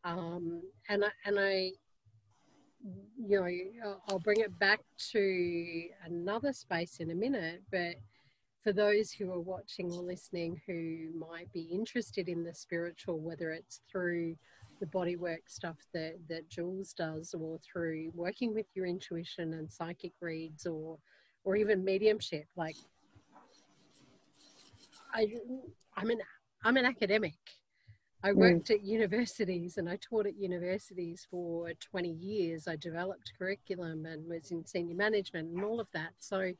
Um, 0.04 0.62
and 0.88 1.04
I, 1.04 1.08
and 1.24 1.38
I 1.38 1.70
you 3.16 3.40
know 3.40 3.96
I'll 4.08 4.18
bring 4.18 4.40
it 4.40 4.58
back 4.58 4.80
to 5.12 5.88
another 6.04 6.52
space 6.52 6.98
in 7.00 7.10
a 7.10 7.14
minute 7.14 7.62
but 7.70 7.96
for 8.62 8.72
those 8.72 9.10
who 9.10 9.32
are 9.32 9.40
watching 9.40 9.90
or 9.90 10.02
listening 10.02 10.60
who 10.66 11.08
might 11.18 11.50
be 11.52 11.62
interested 11.62 12.28
in 12.28 12.44
the 12.44 12.54
spiritual 12.54 13.20
whether 13.20 13.50
it's 13.50 13.80
through 13.90 14.36
the 14.80 14.86
bodywork 14.86 15.48
stuff 15.48 15.78
that 15.92 16.16
that 16.28 16.48
Jules 16.48 16.92
does, 16.92 17.34
or 17.34 17.58
through 17.58 18.10
working 18.14 18.54
with 18.54 18.66
your 18.74 18.86
intuition 18.86 19.54
and 19.54 19.70
psychic 19.70 20.12
reads, 20.20 20.66
or 20.66 20.98
or 21.44 21.56
even 21.56 21.84
mediumship. 21.84 22.46
Like 22.56 22.76
I, 25.12 25.26
I'm 25.96 26.10
an 26.10 26.18
I'm 26.64 26.76
an 26.76 26.86
academic. 26.86 27.34
I 28.24 28.30
mm. 28.30 28.36
worked 28.36 28.68
mm. 28.68 28.76
at 28.76 28.84
universities 28.84 29.76
and 29.76 29.88
I 29.88 29.96
taught 29.96 30.26
at 30.26 30.38
universities 30.38 31.26
for 31.30 31.70
20 31.90 32.08
years. 32.08 32.66
I 32.66 32.76
developed 32.76 33.32
curriculum 33.38 34.06
and 34.06 34.26
was 34.26 34.50
in 34.50 34.64
senior 34.64 34.96
management 34.96 35.54
and 35.54 35.62
all 35.62 35.78
of 35.78 35.88
that. 35.92 36.12
So, 36.18 36.52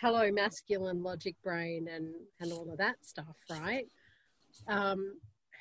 hello, 0.00 0.30
masculine 0.32 1.02
logic 1.02 1.36
brain 1.44 1.88
and, 1.88 2.12
and 2.40 2.52
all 2.52 2.68
of 2.70 2.78
that 2.78 2.96
stuff, 3.02 3.36
right? 3.48 3.86
Um, 4.66 5.14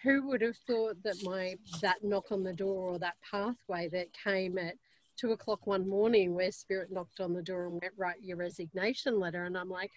who 0.05 0.27
would 0.27 0.41
have 0.41 0.55
thought 0.67 1.01
that 1.03 1.15
my 1.23 1.55
that 1.81 2.03
knock 2.03 2.31
on 2.31 2.43
the 2.43 2.53
door 2.53 2.91
or 2.91 2.99
that 2.99 3.15
pathway 3.29 3.89
that 3.89 4.07
came 4.13 4.57
at 4.59 4.75
two 5.17 5.31
o'clock 5.31 5.65
one 5.65 5.89
morning 5.89 6.35
where 6.35 6.51
spirit 6.51 6.91
knocked 6.91 7.19
on 7.19 7.33
the 7.33 7.41
door 7.41 7.65
and 7.65 7.81
went 7.81 7.93
write 7.97 8.21
your 8.21 8.37
resignation 8.37 9.19
letter. 9.19 9.45
And 9.45 9.57
i'm 9.57 9.69
like 9.69 9.91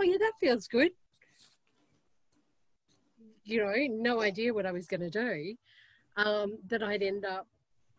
oh 0.00 0.04
yeah 0.04 0.18
that 0.18 0.32
feels 0.40 0.66
good. 0.66 0.90
You 3.44 3.64
know 3.64 3.72
no 3.88 4.20
idea 4.20 4.52
what 4.52 4.66
i 4.66 4.72
was 4.72 4.86
going 4.86 5.00
to 5.00 5.10
do 5.10 5.54
um, 6.16 6.58
that 6.68 6.82
i'd 6.82 7.02
end 7.02 7.24
up 7.24 7.46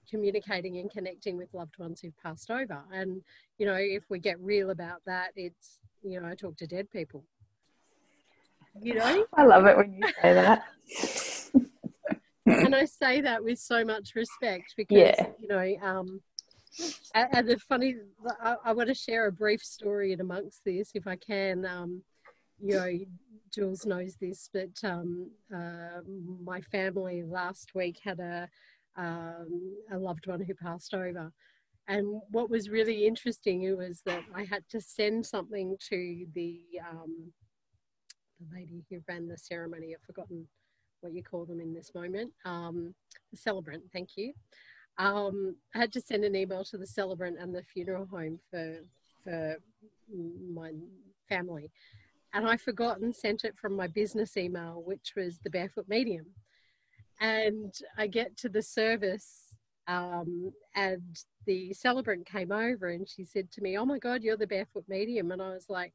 communicating 0.10 0.78
and 0.78 0.92
connecting 0.92 1.38
with 1.38 1.54
loved 1.54 1.78
ones 1.80 2.02
who've 2.02 2.18
passed 2.22 2.52
over. 2.52 2.84
And 2.92 3.22
you 3.58 3.66
know 3.66 3.78
if 3.80 4.04
we 4.10 4.20
get 4.20 4.38
real 4.42 4.70
about 4.70 5.02
that 5.06 5.32
it's 5.38 5.80
you 6.04 6.20
know 6.20 6.28
i 6.28 6.36
talk 6.36 6.58
to 6.58 6.68
dead 6.68 6.92
people. 6.92 7.24
You 8.82 8.96
know? 8.96 9.26
I 9.36 9.46
love 9.46 9.66
it 9.68 9.78
when 9.78 9.94
you 9.94 10.08
say 10.22 10.34
that 10.34 10.64
and 12.66 12.76
I 12.76 12.86
say 12.86 13.22
that 13.22 13.44
with 13.44 13.60
so 13.60 13.84
much 13.84 14.12
respect 14.16 14.74
because 14.78 14.98
yeah. 14.98 15.28
you 15.40 15.48
know, 15.48 15.76
um, 15.82 16.22
and 17.14 17.48
the 17.48 17.60
funny, 17.60 17.96
I, 18.42 18.56
I, 18.66 18.74
want 18.74 18.90
to 18.90 18.96
share 18.96 19.28
a 19.28 19.32
brief 19.32 19.62
story 19.62 20.12
in 20.12 20.22
amongst 20.22 20.62
this 20.66 20.92
if 20.96 21.06
I 21.06 21.16
can. 21.16 21.66
Um, 21.66 22.02
you 22.60 22.76
know, 22.76 22.92
Jules 23.54 23.86
knows 23.86 24.16
this, 24.20 24.50
but 24.52 24.72
um, 24.84 25.30
uh, 25.54 26.02
my 26.44 26.62
family 26.62 27.24
last 27.24 27.76
week 27.76 28.00
had 28.04 28.20
a 28.20 28.50
um, 28.96 29.76
a 29.92 29.98
loved 29.98 30.28
one 30.28 30.42
who 30.42 30.54
passed 30.54 30.94
over. 30.94 31.32
And 31.88 32.22
what 32.32 32.50
was 32.50 32.70
really 32.70 33.06
interesting 33.06 33.64
it 33.64 33.78
was 33.78 34.02
that 34.06 34.24
I 34.34 34.46
had 34.46 34.64
to 34.70 34.80
send 34.80 35.26
something 35.26 35.76
to 35.90 36.26
the 36.34 36.62
um, 36.90 37.32
the 38.40 38.56
lady 38.56 38.86
who 38.90 39.00
ran 39.08 39.28
the 39.28 39.38
ceremony. 39.38 39.94
I've 39.94 40.06
forgotten 40.06 40.48
what 41.04 41.14
you 41.14 41.24
call 41.24 41.46
them 41.46 41.60
in 41.60 41.74
this 41.74 41.94
moment, 41.94 42.32
um, 42.46 42.96
the 43.32 43.38
celebrant, 43.38 43.84
thank 43.92 44.16
you. 44.16 44.34
Um, 44.98 45.56
I 45.76 45.80
had 45.80 45.92
to 45.94 46.02
send 46.02 46.24
an 46.24 46.36
email 46.36 46.64
to 46.66 46.78
the 46.78 46.88
celebrant 46.88 47.38
and 47.40 47.54
the 47.54 47.64
funeral 47.64 48.06
home 48.06 48.40
for, 48.50 48.78
for 49.24 49.58
my 50.54 50.72
family. 51.28 51.72
And 52.34 52.48
I 52.48 52.58
forgot 52.58 53.00
and 53.00 53.16
sent 53.16 53.44
it 53.44 53.56
from 53.60 53.76
my 53.76 53.88
business 53.88 54.38
email, 54.38 54.82
which 54.86 55.14
was 55.16 55.40
the 55.44 55.50
Barefoot 55.50 55.88
Medium. 55.88 56.26
And 57.20 57.74
I 57.98 58.08
get 58.08 58.38
to 58.38 58.50
the 58.50 58.62
service 58.62 59.56
um, 59.88 60.52
and 60.76 61.02
the 61.46 61.74
celebrant 61.74 62.26
came 62.26 62.52
over 62.52 62.90
and 62.90 63.08
she 63.08 63.26
said 63.26 63.52
to 63.52 63.62
me, 63.62 63.78
Oh 63.78 63.86
my 63.86 64.00
God, 64.00 64.24
you're 64.24 64.38
the 64.38 64.48
Barefoot 64.48 64.86
Medium. 64.88 65.32
And 65.32 65.42
I 65.42 65.50
was 65.50 65.66
like, 65.70 65.94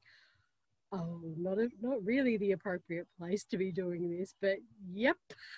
oh, 0.92 1.20
not 1.36 1.58
a, 1.58 1.68
not 1.80 2.04
really 2.04 2.36
the 2.36 2.52
appropriate 2.52 3.06
place 3.18 3.44
to 3.46 3.58
be 3.58 3.72
doing 3.72 4.10
this, 4.10 4.34
but 4.40 4.56
yep. 4.92 5.16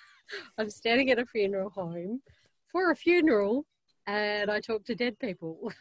I'm 0.58 0.70
standing 0.70 1.10
at 1.10 1.18
a 1.18 1.26
funeral 1.26 1.70
home 1.70 2.22
for 2.70 2.90
a 2.90 2.96
funeral 2.96 3.66
and 4.06 4.50
I 4.50 4.60
talk 4.60 4.84
to 4.87 4.94
dead 4.94 5.18
people. 5.18 5.72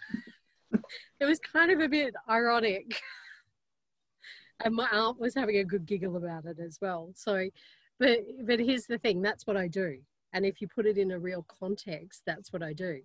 it 1.20 1.26
was 1.26 1.40
kind 1.40 1.72
of 1.72 1.80
a 1.80 1.90
bit 1.90 2.16
ironic. 2.30 3.00
And 4.62 4.76
my 4.76 4.90
aunt 4.92 5.18
was 5.18 5.34
having 5.34 5.56
a 5.56 5.64
good 5.64 5.86
giggle 5.86 6.18
about 6.18 6.44
it 6.44 6.58
as 6.60 6.80
well. 6.82 7.14
So, 7.16 7.50
but 7.98 8.20
but 8.46 8.60
here's 8.60 8.88
the 8.88 8.98
thing: 8.98 9.22
that's 9.22 9.48
what 9.48 9.56
I 9.56 9.70
do. 9.70 10.00
And 10.34 10.46
if 10.46 10.60
you 10.60 10.68
put 10.68 10.86
it 10.86 10.98
in 10.98 11.12
a 11.12 11.18
real 11.18 11.46
context, 11.48 12.24
that's 12.26 12.52
what 12.52 12.62
I 12.62 12.74
do. 12.74 13.00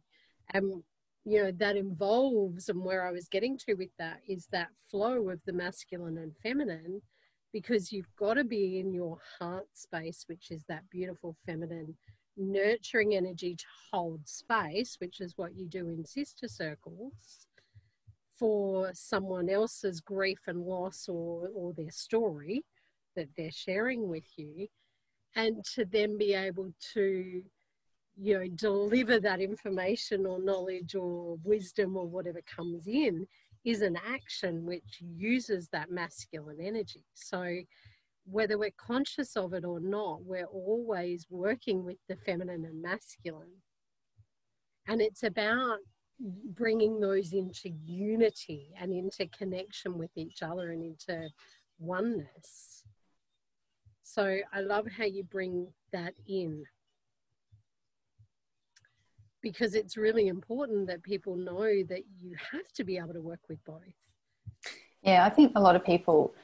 And 0.53 0.83
you 1.25 1.43
know 1.43 1.53
that 1.53 1.77
involves, 1.77 2.69
and 2.69 2.83
where 2.83 3.07
I 3.07 3.11
was 3.11 3.29
getting 3.29 3.57
to 3.59 3.75
with 3.75 3.97
that 3.99 4.21
is 4.29 4.47
that 4.53 4.69
flow 4.91 5.31
of 5.31 5.41
the 5.47 5.53
masculine 5.53 6.19
and 6.19 6.37
feminine, 6.43 7.01
because 7.53 7.93
you've 7.93 8.15
got 8.17 8.35
to 8.35 8.45
be 8.45 8.79
in 8.79 8.93
your 8.93 9.19
heart 9.39 9.69
space, 9.73 10.25
which 10.27 10.51
is 10.51 10.65
that 10.69 10.89
beautiful 10.91 11.37
feminine 11.47 11.97
nurturing 12.37 13.15
energy 13.15 13.55
to 13.55 13.65
hold 13.93 14.29
space, 14.29 14.97
which 14.99 15.21
is 15.21 15.35
what 15.37 15.55
you 15.55 15.67
do 15.67 15.89
in 15.89 16.05
sister 16.05 16.49
circles 16.49 17.47
for 18.37 18.91
someone 18.93 19.49
else's 19.49 20.01
grief 20.01 20.41
and 20.49 20.61
loss 20.63 21.09
or, 21.09 21.49
or 21.55 21.73
their 21.73 21.93
story 21.93 22.65
that 23.15 23.29
they're 23.37 23.53
sharing 23.53 24.09
with 24.09 24.27
you, 24.37 24.67
and 25.37 25.65
to 25.65 25.85
then 25.85 26.19
be 26.19 26.35
able 26.35 26.73
to, 26.93 27.41
you 28.17 28.39
know, 28.39 28.49
deliver 28.55 29.19
that 29.21 29.41
information 29.41 30.27
or 30.27 30.41
knowledge 30.41 30.95
or 30.95 31.37
wisdom 31.43 31.97
or 31.97 32.07
whatever 32.07 32.41
comes 32.43 32.87
in 32.87 33.27
is 33.65 33.83
an 33.83 33.99
action 34.07 34.65
which 34.65 35.01
uses 35.01 35.69
that 35.69 35.91
masculine 35.91 36.61
energy. 36.61 37.05
So, 37.15 37.57
whether 38.27 38.57
we're 38.57 38.71
conscious 38.77 39.37
of 39.37 39.53
it 39.53 39.65
or 39.65 39.81
not, 39.81 40.25
we're 40.25 40.47
always 40.47 41.27
working 41.29 41.85
with 41.85 41.99
the 42.09 42.17
feminine 42.17 42.65
and 42.65 42.81
masculine. 42.81 43.61
And 44.87 45.03
it's 45.03 45.25
about 45.25 45.79
bringing 46.21 47.01
those 47.01 47.33
into 47.33 47.71
unity 47.85 48.71
and 48.81 48.93
into 48.93 49.27
connection 49.27 49.99
with 49.99 50.11
each 50.17 50.43
other 50.43 50.71
and 50.71 50.83
into 50.83 51.29
oneness. 51.79 52.83
So 54.03 54.39
I 54.53 54.61
love 54.61 54.87
how 54.87 55.05
you 55.05 55.25
bring 55.25 55.67
that 55.93 56.15
in 56.27 56.65
because 59.45 59.75
it's 59.75 59.99
really 59.99 60.29
important 60.29 60.87
that 60.87 61.03
people 61.03 61.37
know 61.37 61.83
that 61.85 62.03
you 62.19 62.35
have 62.51 62.67
to 62.73 62.83
be 62.83 62.97
able 62.97 63.13
to 63.13 63.21
work 63.21 63.41
with 63.47 63.63
both. 63.67 63.83
Yeah, 65.03 65.27
I 65.27 65.29
think 65.29 65.53
a 65.55 65.61
lot 65.61 65.77
of 65.77 65.85
people 65.85 66.35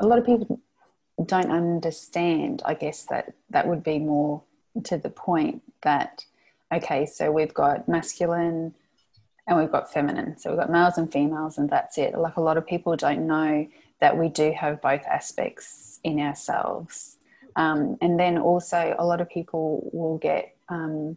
a 0.00 0.06
lot 0.06 0.18
of 0.18 0.26
people 0.26 0.60
don't 1.24 1.50
understand, 1.50 2.62
I 2.64 2.74
guess 2.74 3.04
that 3.06 3.32
that 3.50 3.66
would 3.66 3.82
be 3.82 3.98
more 3.98 4.42
to 4.84 4.98
the 4.98 5.08
point 5.08 5.62
that 5.80 6.26
okay, 6.70 7.06
so 7.06 7.32
we've 7.32 7.54
got 7.54 7.88
masculine 7.88 8.74
and 9.46 9.58
we've 9.58 9.72
got 9.72 9.90
feminine. 9.90 10.36
So 10.38 10.50
we've 10.50 10.60
got 10.60 10.70
males 10.70 10.98
and 10.98 11.10
females, 11.10 11.56
and 11.56 11.70
that's 11.70 11.96
it. 11.96 12.18
Like 12.18 12.36
a 12.36 12.42
lot 12.42 12.58
of 12.58 12.66
people 12.66 12.94
don't 12.96 13.26
know 13.26 13.66
that 14.00 14.18
we 14.18 14.28
do 14.28 14.52
have 14.52 14.82
both 14.82 15.04
aspects 15.06 16.00
in 16.04 16.20
ourselves. 16.20 17.16
Um, 17.56 17.96
and 18.02 18.20
then 18.20 18.36
also, 18.36 18.94
a 18.98 19.06
lot 19.06 19.22
of 19.22 19.30
people 19.30 19.88
will 19.94 20.18
get 20.18 20.54
um, 20.68 21.16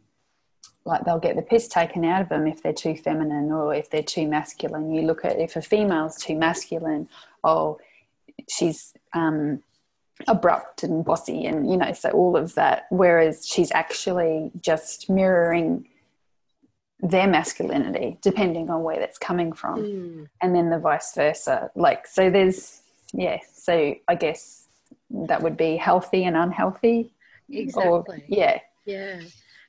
like 0.86 1.05
they'll 1.05 1.20
get 1.20 1.36
the 1.36 1.41
piss 1.41 1.67
taken 1.67 2.03
out 2.05 2.22
of 2.22 2.29
them 2.29 2.48
if 2.48 2.63
they're 2.63 2.74
too 2.74 2.96
feminine 2.96 3.51
or 3.51 3.74
if 3.74 3.89
they're 3.89 4.01
too 4.01 4.27
masculine. 4.27 4.93
You 4.93 5.03
look 5.03 5.24
at 5.24 5.39
if 5.39 5.55
a 5.55 5.62
female's 5.62 6.17
too 6.17 6.36
masculine, 6.36 7.08
oh, 7.43 7.79
she's 8.50 8.93
um, 9.13 9.62
abrupt 10.28 10.84
and 10.84 11.06
bossy 11.06 11.45
and 11.45 11.69
you 11.69 11.78
know 11.78 11.93
so 11.93 12.10
all 12.12 12.36
of 12.36 12.56
that. 12.56 12.86
Whereas 12.89 13.47
she's 13.47 13.71
actually 13.71 14.52
just 14.60 15.10
mirroring 15.10 15.88
their 16.99 17.28
masculinity 17.28 18.17
depending 18.21 18.69
on 18.69 18.84
where 18.84 18.99
that's 18.99 19.17
coming 19.17 19.54
from. 19.54 19.84
Mm. 19.84 20.28
and 20.41 20.56
then 20.56 20.69
the 20.69 20.80
vice 20.80 21.13
versa. 21.13 21.69
Like 21.76 22.08
so 22.08 22.30
there's 22.30 22.82
yeah 23.13 23.39
so 23.54 23.93
i 24.08 24.15
guess 24.15 24.69
that 25.10 25.43
would 25.43 25.58
be 25.58 25.78
healthy 25.78 26.23
and 26.23 26.36
unhealthy. 26.36 27.13
Exactly. 27.49 27.91
or, 27.91 28.06
yeah. 28.28 28.60
Yeah 28.86 29.21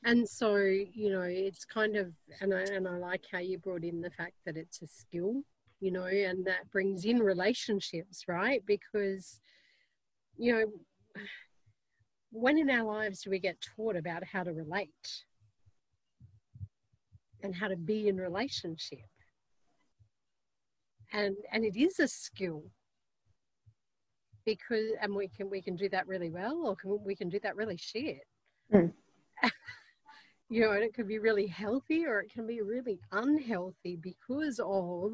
and 0.04 0.28
so 0.28 0.56
you 0.56 1.10
know 1.10 1.22
it's 1.22 1.64
kind 1.64 1.96
of 1.96 2.12
and 2.40 2.52
I, 2.52 2.62
and 2.62 2.88
I 2.88 2.96
like 2.96 3.24
how 3.30 3.38
you 3.38 3.58
brought 3.58 3.84
in 3.84 4.00
the 4.00 4.10
fact 4.10 4.34
that 4.46 4.56
it's 4.56 4.82
a 4.82 4.86
skill 4.86 5.42
you 5.80 5.90
know 5.90 6.04
and 6.04 6.44
that 6.46 6.70
brings 6.70 7.04
in 7.04 7.20
relationships 7.20 8.24
right 8.28 8.62
because 8.66 9.40
you 10.36 10.52
know, 10.52 10.64
when 12.30 12.58
in 12.58 12.70
our 12.70 12.84
lives 12.84 13.22
do 13.22 13.30
we 13.30 13.38
get 13.38 13.58
taught 13.76 13.96
about 13.96 14.24
how 14.24 14.42
to 14.42 14.52
relate 14.52 15.24
and 17.42 17.54
how 17.54 17.68
to 17.68 17.76
be 17.76 18.08
in 18.08 18.16
relationship? 18.16 18.98
And 21.12 21.36
and 21.52 21.64
it 21.64 21.76
is 21.76 22.00
a 22.00 22.08
skill 22.08 22.64
because 24.46 24.86
and 25.00 25.14
we 25.14 25.28
can 25.28 25.50
we 25.50 25.60
can 25.60 25.76
do 25.76 25.88
that 25.90 26.06
really 26.06 26.30
well 26.30 26.62
or 26.64 26.74
can, 26.74 26.98
we 27.04 27.14
can 27.14 27.28
do 27.28 27.38
that 27.42 27.54
really 27.54 27.76
shit. 27.76 28.22
Mm. 28.72 28.92
you 30.52 30.60
know, 30.60 30.72
and 30.72 30.84
it 30.84 30.92
can 30.92 31.06
be 31.06 31.18
really 31.18 31.46
healthy 31.46 32.04
or 32.04 32.20
it 32.20 32.30
can 32.30 32.46
be 32.46 32.60
really 32.60 33.00
unhealthy 33.10 33.96
because 33.96 34.60
of 34.62 35.12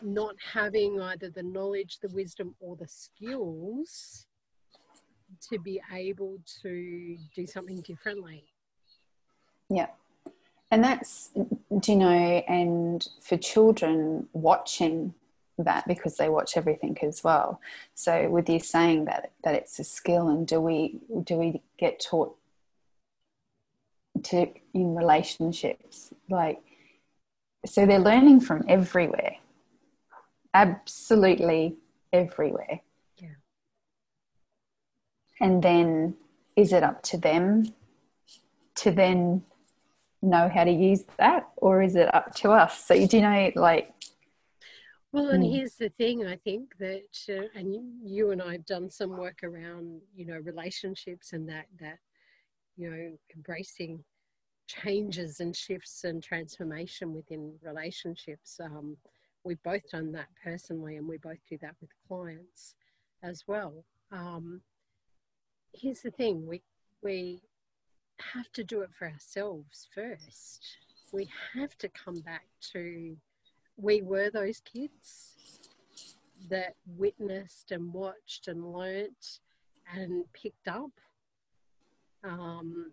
not 0.00 0.34
having 0.54 0.98
either 1.02 1.28
the 1.28 1.42
knowledge, 1.42 1.98
the 2.00 2.08
wisdom, 2.08 2.54
or 2.58 2.74
the 2.74 2.88
skills 2.88 4.26
to 5.50 5.58
be 5.58 5.82
able 5.92 6.38
to 6.62 7.18
do 7.36 7.46
something 7.46 7.82
differently. 7.82 8.44
Yeah. 9.68 9.88
And 10.70 10.82
that's, 10.82 11.32
you 11.86 11.96
know, 11.96 12.08
and 12.08 13.06
for 13.20 13.36
children 13.36 14.28
watching 14.32 15.12
that 15.58 15.86
because 15.86 16.16
they 16.16 16.30
watch 16.30 16.56
everything 16.56 16.96
as 17.02 17.22
well. 17.22 17.60
So 17.94 18.30
with 18.30 18.48
you 18.48 18.60
saying 18.60 19.04
that 19.04 19.32
that 19.44 19.54
it's 19.54 19.78
a 19.78 19.84
skill 19.84 20.28
and 20.28 20.46
do 20.46 20.58
we 20.58 20.96
do 21.24 21.36
we 21.36 21.60
get 21.76 22.00
taught 22.00 22.34
to 24.24 24.46
in 24.74 24.94
relationships 24.94 26.12
like 26.30 26.60
so 27.64 27.86
they're 27.86 27.98
learning 27.98 28.40
from 28.40 28.64
everywhere 28.68 29.36
absolutely 30.54 31.76
everywhere. 32.12 32.80
Yeah. 33.18 33.28
And 35.40 35.62
then 35.62 36.14
is 36.56 36.72
it 36.72 36.82
up 36.82 37.02
to 37.04 37.16
them 37.16 37.72
to 38.76 38.90
then 38.90 39.44
know 40.20 40.48
how 40.48 40.64
to 40.64 40.70
use 40.70 41.04
that 41.18 41.48
or 41.56 41.82
is 41.82 41.96
it 41.96 42.14
up 42.14 42.34
to 42.36 42.50
us? 42.50 42.86
So 42.86 43.06
do 43.06 43.16
you 43.16 43.22
know 43.22 43.50
like 43.56 43.92
well, 45.12 45.28
and 45.28 45.44
hmm. 45.44 45.52
here's 45.52 45.74
the 45.74 45.90
thing 45.90 46.26
I 46.26 46.36
think 46.36 46.74
that, 46.78 47.18
uh, 47.28 47.46
and 47.54 47.74
you, 47.74 47.84
you, 48.02 48.30
and 48.30 48.40
I 48.40 48.52
have 48.52 48.64
done 48.64 48.88
some 48.88 49.10
work 49.18 49.40
around, 49.42 50.00
you 50.16 50.24
know, 50.24 50.38
relationships 50.38 51.34
and 51.34 51.46
that, 51.50 51.66
that, 51.80 51.98
you 52.78 52.90
know, 52.90 53.18
embracing 53.36 54.02
changes 54.66 55.40
and 55.40 55.54
shifts 55.54 56.04
and 56.04 56.22
transformation 56.22 57.14
within 57.14 57.54
relationships. 57.62 58.58
Um, 58.62 58.96
we've 59.44 59.62
both 59.62 59.88
done 59.90 60.12
that 60.12 60.28
personally 60.42 60.96
and 60.96 61.06
we 61.06 61.18
both 61.18 61.38
do 61.48 61.58
that 61.62 61.74
with 61.80 61.90
clients 62.08 62.74
as 63.22 63.44
well. 63.46 63.84
Um, 64.10 64.60
here's 65.72 66.02
the 66.02 66.10
thing 66.10 66.46
we, 66.46 66.62
we 67.02 67.42
have 68.34 68.50
to 68.52 68.64
do 68.64 68.82
it 68.82 68.90
for 68.96 69.08
ourselves 69.08 69.88
first. 69.94 70.64
We 71.12 71.28
have 71.54 71.76
to 71.78 71.88
come 71.88 72.20
back 72.20 72.46
to 72.72 73.16
we 73.76 74.02
were 74.02 74.30
those 74.30 74.60
kids 74.60 75.34
that 76.48 76.74
witnessed 76.86 77.72
and 77.72 77.92
watched 77.92 78.48
and 78.48 78.72
learnt 78.72 79.40
and 79.94 80.24
picked 80.32 80.68
up. 80.68 80.90
Um, 82.24 82.92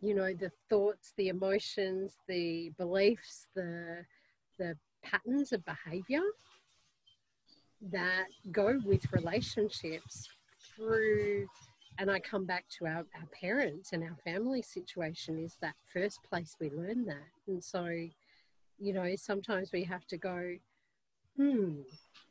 you 0.00 0.14
know, 0.14 0.32
the 0.32 0.52
thoughts, 0.68 1.12
the 1.16 1.28
emotions, 1.28 2.12
the 2.26 2.70
beliefs, 2.78 3.48
the 3.54 4.04
the 4.58 4.76
patterns 5.02 5.52
of 5.52 5.64
behavior 5.64 6.22
that 7.80 8.26
go 8.50 8.78
with 8.84 9.12
relationships 9.12 10.28
through 10.74 11.46
and 11.98 12.10
I 12.10 12.20
come 12.20 12.44
back 12.44 12.64
to 12.78 12.86
our, 12.86 12.98
our 12.98 13.28
parents 13.40 13.92
and 13.92 14.04
our 14.04 14.16
family 14.24 14.62
situation 14.62 15.36
is 15.38 15.56
that 15.60 15.74
first 15.92 16.20
place 16.22 16.56
we 16.60 16.70
learn 16.70 17.04
that. 17.06 17.28
And 17.48 17.62
so, 17.62 17.86
you 18.78 18.92
know, 18.92 19.12
sometimes 19.16 19.72
we 19.72 19.82
have 19.84 20.06
to 20.06 20.16
go, 20.16 20.54
hmm, 21.36 21.80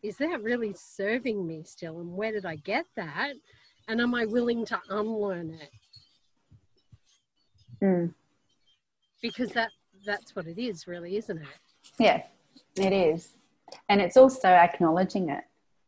is 0.02 0.18
that 0.18 0.42
really 0.42 0.74
serving 0.74 1.46
me 1.46 1.64
still? 1.66 2.00
And 2.00 2.14
where 2.14 2.32
did 2.32 2.46
I 2.46 2.56
get 2.56 2.86
that? 2.96 3.34
And 3.90 4.00
am 4.00 4.16
I 4.16 4.26
willing 4.26 4.66
to 4.68 4.80
unlearn 4.90 5.58
it? 5.62 5.70
Mm. 7.82 8.14
Because 9.22 9.50
that 9.52 9.72
that's 10.06 10.36
what 10.36 10.48
it 10.48 10.60
is, 10.60 10.88
really, 10.88 11.18
isn't 11.18 11.38
it? 11.38 11.48
Yeah, 12.00 12.24
it 12.76 12.94
is. 12.94 13.34
And 13.90 14.00
it's 14.00 14.18
also 14.18 14.48
acknowledging 14.48 15.30
it. 15.30 15.44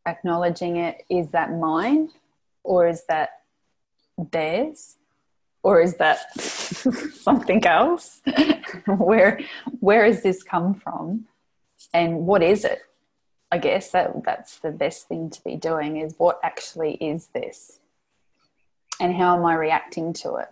Acknowledging 0.06 0.78
it 0.78 1.06
is 1.10 1.30
that 1.30 1.52
mine 1.52 2.10
or 2.64 2.88
is 2.88 3.04
that 3.08 3.30
theirs 4.32 4.98
or 5.64 5.82
is 5.82 5.96
that 5.96 6.32
something 6.42 7.66
else 7.66 8.22
where 8.88 9.40
where 9.80 10.06
has 10.06 10.24
this 10.24 10.44
come 10.44 10.74
from 10.74 11.26
and 11.94 12.26
what 12.26 12.44
is 12.44 12.64
it 12.66 12.80
i 13.52 13.58
guess 13.58 13.92
that 13.92 14.24
that's 14.24 14.60
the 14.60 14.72
best 14.72 15.08
thing 15.08 15.30
to 15.30 15.44
be 15.44 15.56
doing 15.56 15.98
is 15.98 16.14
what 16.18 16.40
actually 16.44 16.94
is 16.96 17.28
this 17.28 17.80
and 19.00 19.16
how 19.16 19.36
am 19.38 19.46
i 19.46 19.54
reacting 19.54 20.14
to 20.14 20.36
it 20.36 20.50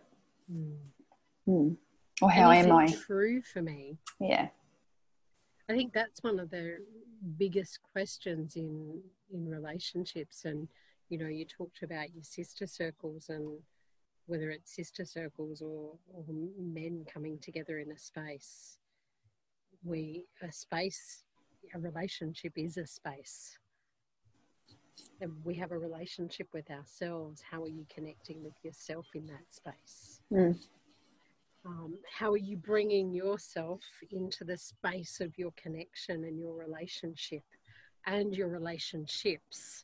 mm. 0.51 0.75
Mm. 1.47 1.77
or 2.21 2.29
how 2.29 2.51
am 2.51 2.71
i? 2.71 2.87
true 2.87 3.41
for 3.41 3.61
me? 3.61 3.97
Yeah. 4.19 4.49
I 5.69 5.73
think 5.73 5.93
that's 5.93 6.23
one 6.23 6.39
of 6.39 6.49
the 6.49 6.77
biggest 7.37 7.79
questions 7.93 8.55
in 8.55 9.01
in 9.33 9.47
relationships. 9.47 10.45
And 10.45 10.67
you 11.09 11.17
know 11.17 11.27
you 11.27 11.45
talked 11.45 11.83
about 11.83 12.13
your 12.13 12.23
sister 12.23 12.67
circles 12.67 13.29
and 13.29 13.59
whether 14.25 14.49
it's 14.49 14.75
sister 14.75 15.05
circles 15.05 15.61
or, 15.61 15.93
or 16.13 16.25
men 16.59 17.05
coming 17.11 17.39
together 17.39 17.79
in 17.79 17.91
a 17.91 17.97
space. 17.97 18.77
We 19.83 20.25
a 20.41 20.51
space 20.51 21.23
a 21.73 21.79
relationship 21.79 22.53
is 22.55 22.77
a 22.77 22.85
space. 22.85 23.57
And 25.21 25.31
we 25.43 25.55
have 25.55 25.71
a 25.71 25.77
relationship 25.77 26.47
with 26.53 26.69
ourselves. 26.69 27.41
How 27.49 27.63
are 27.63 27.67
you 27.67 27.85
connecting 27.93 28.43
with 28.43 28.53
yourself 28.63 29.07
in 29.15 29.25
that 29.27 29.45
space? 29.49 30.21
Mm. 30.31 30.57
Um, 31.67 31.95
how 32.09 32.31
are 32.31 32.37
you 32.37 32.55
bringing 32.57 33.13
yourself 33.13 33.81
into 34.11 34.45
the 34.45 34.57
space 34.57 35.19
of 35.19 35.37
your 35.37 35.51
connection 35.61 36.23
and 36.23 36.39
your 36.39 36.53
relationship 36.53 37.43
and 38.05 38.33
your 38.33 38.47
relationships 38.47 39.83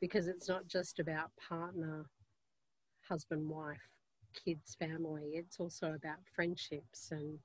because 0.00 0.28
it's 0.28 0.48
not 0.48 0.68
just 0.68 1.00
about 1.00 1.30
partner, 1.36 2.06
husband, 3.08 3.48
wife, 3.48 3.88
kids, 4.32 4.76
family. 4.78 5.32
It's 5.34 5.58
also 5.58 5.88
about 5.88 6.18
friendships 6.34 7.10
and 7.10 7.38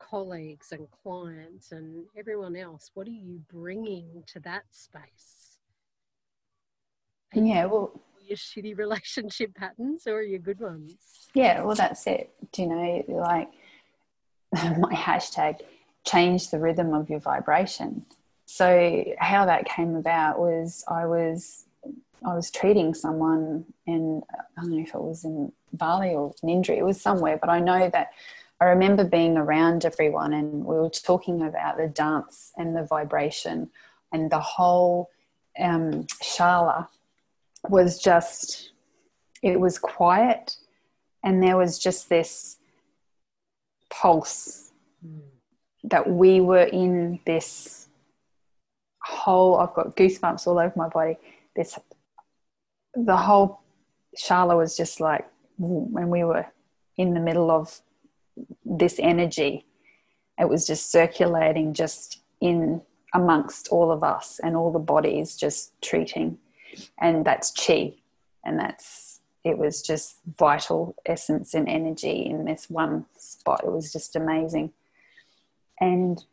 colleagues 0.00 0.72
and 0.72 0.88
clients 0.90 1.70
and 1.70 2.06
everyone 2.16 2.56
else. 2.56 2.90
What 2.94 3.06
are 3.06 3.10
you 3.10 3.40
bringing 3.52 4.24
to 4.26 4.40
that 4.40 4.64
space? 4.72 5.58
Yeah, 7.32 7.66
well, 7.66 8.00
your 8.32 8.36
shitty 8.38 8.76
relationship 8.84 9.54
patterns 9.54 10.06
or 10.06 10.22
your 10.22 10.38
good 10.38 10.60
ones? 10.60 10.94
Yeah, 11.34 11.62
well, 11.62 11.76
that's 11.76 12.06
it. 12.06 12.30
Do 12.52 12.62
you 12.62 12.68
know, 12.68 13.04
like 13.08 13.48
my 14.52 14.94
hashtag, 14.94 15.60
change 16.04 16.50
the 16.50 16.58
rhythm 16.58 16.92
of 16.94 17.08
your 17.08 17.20
vibration. 17.20 18.04
So, 18.46 19.04
how 19.18 19.46
that 19.46 19.64
came 19.66 19.94
about 19.94 20.38
was 20.38 20.84
I 20.88 21.06
was 21.06 21.64
I 22.24 22.34
was 22.34 22.50
treating 22.50 22.94
someone 22.94 23.64
and 23.86 24.22
I 24.56 24.62
don't 24.62 24.70
know 24.70 24.82
if 24.82 24.94
it 24.94 25.00
was 25.00 25.24
in 25.24 25.52
Bali 25.72 26.10
or 26.10 26.32
Nindery, 26.44 26.78
it 26.78 26.84
was 26.84 27.00
somewhere, 27.00 27.36
but 27.36 27.50
I 27.50 27.58
know 27.58 27.88
that 27.88 28.12
I 28.60 28.66
remember 28.66 29.04
being 29.04 29.36
around 29.36 29.84
everyone 29.84 30.32
and 30.32 30.64
we 30.64 30.76
were 30.76 30.90
talking 30.90 31.42
about 31.42 31.78
the 31.78 31.88
dance 31.88 32.52
and 32.56 32.76
the 32.76 32.84
vibration 32.84 33.70
and 34.12 34.30
the 34.30 34.38
whole 34.38 35.10
um, 35.58 36.04
shala 36.22 36.86
was 37.68 37.98
just, 37.98 38.72
it 39.42 39.58
was 39.58 39.78
quiet 39.78 40.56
and 41.24 41.42
there 41.42 41.56
was 41.56 41.78
just 41.78 42.08
this 42.08 42.58
pulse 43.90 44.72
that 45.84 46.08
we 46.08 46.40
were 46.40 46.64
in 46.64 47.20
this 47.26 47.88
whole, 49.02 49.56
I've 49.56 49.74
got 49.74 49.96
goosebumps 49.96 50.46
all 50.46 50.58
over 50.58 50.72
my 50.76 50.88
body, 50.88 51.16
this 51.56 51.78
the 52.94 53.16
whole 53.16 53.60
Shala 54.16 54.56
was 54.56 54.76
just 54.76 55.00
like 55.00 55.26
when 55.58 56.10
we 56.10 56.24
were 56.24 56.46
in 56.96 57.14
the 57.14 57.20
middle 57.20 57.50
of 57.50 57.80
this 58.64 58.98
energy, 58.98 59.64
it 60.38 60.48
was 60.48 60.66
just 60.66 60.90
circulating 60.90 61.72
just 61.72 62.20
in 62.40 62.82
amongst 63.14 63.68
all 63.68 63.90
of 63.90 64.02
us 64.02 64.40
and 64.42 64.56
all 64.56 64.72
the 64.72 64.78
bodies 64.78 65.36
just 65.36 65.80
treating. 65.82 66.38
And 67.00 67.24
that's 67.24 67.50
chi. 67.52 67.94
And 68.44 68.58
that's 68.58 69.20
it 69.44 69.58
was 69.58 69.82
just 69.82 70.18
vital 70.38 70.94
essence 71.04 71.52
and 71.54 71.68
energy 71.68 72.26
in 72.26 72.44
this 72.44 72.70
one 72.70 73.06
spot. 73.18 73.64
It 73.64 73.72
was 73.72 73.92
just 73.92 74.14
amazing. 74.14 74.72
And 75.80 76.24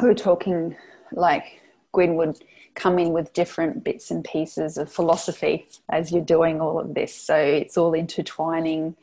we 0.00 0.08
were 0.08 0.14
talking 0.14 0.76
like 1.10 1.60
Gwyn 1.92 2.16
would 2.16 2.38
come 2.74 2.98
in 2.98 3.12
with 3.12 3.32
different 3.32 3.82
bits 3.82 4.10
and 4.10 4.22
pieces 4.22 4.76
of 4.76 4.92
philosophy 4.92 5.66
as 5.88 6.12
you're 6.12 6.22
doing 6.22 6.60
all 6.60 6.78
of 6.78 6.94
this. 6.94 7.14
So 7.14 7.34
it's 7.36 7.78
all 7.78 7.94
intertwining. 7.94 8.94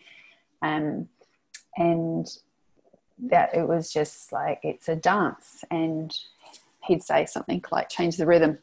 Um, 0.61 1.09
and 1.77 2.27
that 3.17 3.55
it 3.55 3.67
was 3.67 3.91
just 3.91 4.31
like, 4.31 4.59
it's 4.63 4.87
a 4.87 4.95
dance. 4.95 5.63
And 5.71 6.15
he'd 6.85 7.03
say 7.03 7.25
something 7.25 7.63
like, 7.71 7.89
change 7.89 8.17
the 8.17 8.25
rhythm. 8.25 8.59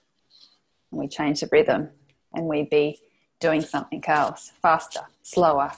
And 0.92 1.00
we 1.00 1.08
change 1.08 1.40
the 1.40 1.48
rhythm 1.50 1.88
and 2.32 2.46
we'd 2.46 2.70
be 2.70 3.00
doing 3.40 3.62
something 3.62 4.02
else 4.06 4.52
faster, 4.62 5.00
slower, 5.22 5.72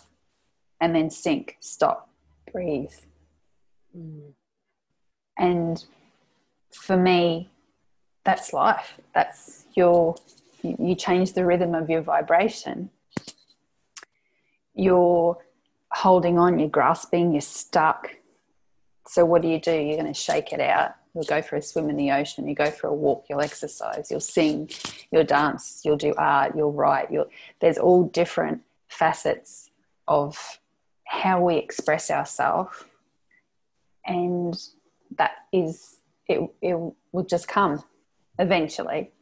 and 0.80 0.94
then 0.94 1.08
sync, 1.08 1.56
stop, 1.60 2.10
breathe. 2.52 2.92
Mm. 3.96 4.32
And 5.38 5.84
for 6.72 6.96
me, 6.96 7.48
that's 8.24 8.52
life. 8.52 9.00
That's 9.14 9.64
your, 9.74 10.16
you, 10.62 10.94
change 10.94 11.32
the 11.32 11.46
rhythm 11.46 11.74
of 11.74 11.88
your 11.88 12.02
vibration. 12.02 12.90
You're 14.74 15.38
holding 15.90 16.38
on, 16.38 16.58
you're 16.58 16.68
grasping, 16.68 17.32
you're 17.32 17.40
stuck. 17.40 18.10
So, 19.06 19.24
what 19.24 19.42
do 19.42 19.48
you 19.48 19.60
do? 19.60 19.72
You're 19.72 19.96
going 19.96 20.12
to 20.12 20.18
shake 20.18 20.52
it 20.52 20.60
out. 20.60 20.96
You'll 21.14 21.24
go 21.24 21.42
for 21.42 21.56
a 21.56 21.62
swim 21.62 21.88
in 21.90 21.96
the 21.96 22.10
ocean, 22.10 22.48
you 22.48 22.54
go 22.56 22.70
for 22.70 22.88
a 22.88 22.92
walk, 22.92 23.26
you'll 23.30 23.40
exercise, 23.40 24.10
you'll 24.10 24.18
sing, 24.18 24.68
you'll 25.12 25.24
dance, 25.24 25.82
you'll 25.84 25.96
do 25.96 26.12
art, 26.18 26.56
you'll 26.56 26.72
write. 26.72 27.12
You'll, 27.12 27.30
there's 27.60 27.78
all 27.78 28.04
different 28.04 28.62
facets 28.88 29.70
of 30.08 30.58
how 31.04 31.40
we 31.40 31.56
express 31.56 32.10
ourselves. 32.10 32.84
And 34.04 34.60
that 35.16 35.32
is, 35.52 35.98
it, 36.26 36.40
it 36.60 36.74
will 37.12 37.24
just 37.24 37.46
come 37.46 37.84
eventually. 38.38 39.12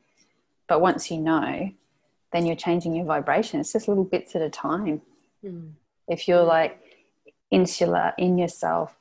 But 0.69 0.81
once 0.81 1.11
you 1.11 1.19
know, 1.19 1.71
then 2.33 2.47
you're 2.47 2.57
changing 2.57 2.97
your 2.97 3.05
vibration. 3.05 3.61
It's 3.61 3.75
just 3.75 3.89
little 3.89 4.05
bits 4.05 4.35
at 4.35 4.41
a 4.41 4.49
time. 4.49 5.03
Mm. 5.45 5.73
If 6.09 6.27
you're 6.27 6.45
like 6.45 6.81
insular 7.51 8.15
in 8.17 8.39
yourself, 8.39 8.97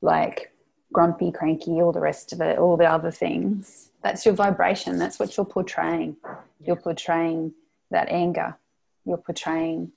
like 0.00 0.49
grumpy, 0.92 1.30
cranky, 1.30 1.80
all 1.80 1.92
the 1.92 2.00
rest 2.00 2.32
of 2.32 2.40
it, 2.40 2.58
all 2.58 2.76
the 2.76 2.90
other 2.90 3.10
things, 3.10 3.90
that's 4.02 4.24
your 4.24 4.34
vibration. 4.34 4.98
That's 4.98 5.18
what 5.18 5.36
you're 5.36 5.46
portraying. 5.46 6.16
You're 6.60 6.76
portraying 6.76 7.54
that 7.90 8.08
anger, 8.08 8.56
you're 9.04 9.18
portraying 9.18 9.92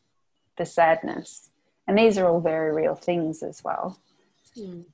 the 0.58 0.66
sadness. 0.66 1.50
And 1.88 1.98
these 1.98 2.18
are 2.18 2.28
all 2.28 2.40
very 2.40 2.74
real 2.74 2.96
things 2.96 3.44
as 3.44 3.64
well. 3.64 4.00
Mm 4.58 4.86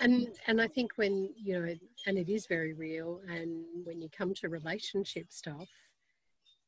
and 0.00 0.28
and 0.46 0.60
i 0.60 0.68
think 0.68 0.92
when 0.96 1.30
you 1.36 1.58
know 1.58 1.74
and 2.06 2.18
it 2.18 2.28
is 2.28 2.46
very 2.46 2.72
real 2.72 3.20
and 3.28 3.64
when 3.84 4.00
you 4.00 4.08
come 4.16 4.34
to 4.34 4.48
relationship 4.48 5.26
stuff 5.30 5.68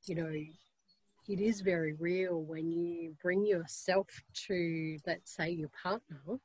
you 0.04 0.14
know 0.14 0.30
it 1.28 1.40
is 1.40 1.60
very 1.60 1.92
real 1.94 2.42
when 2.42 2.70
you 2.70 3.14
bring 3.22 3.44
yourself 3.44 4.06
to 4.32 4.98
let's 5.06 5.34
say 5.34 5.50
your 5.50 5.70
partner 5.82 6.38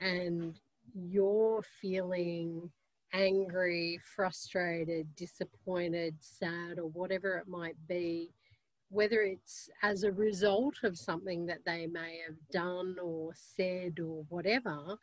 and 0.00 0.60
you're 0.94 1.62
feeling 1.80 2.70
angry 3.12 3.98
frustrated 4.14 5.06
disappointed 5.16 6.14
sad 6.20 6.78
or 6.78 6.88
whatever 6.90 7.36
it 7.36 7.48
might 7.48 7.76
be 7.88 8.30
whether 8.90 9.20
it's 9.22 9.68
as 9.82 10.02
a 10.02 10.12
result 10.12 10.74
of 10.82 10.96
something 10.96 11.44
that 11.46 11.64
they 11.66 11.86
may 11.86 12.20
have 12.26 12.36
done 12.50 12.96
or 13.02 13.32
said 13.34 13.98
or 14.00 14.24
whatever 14.30 14.98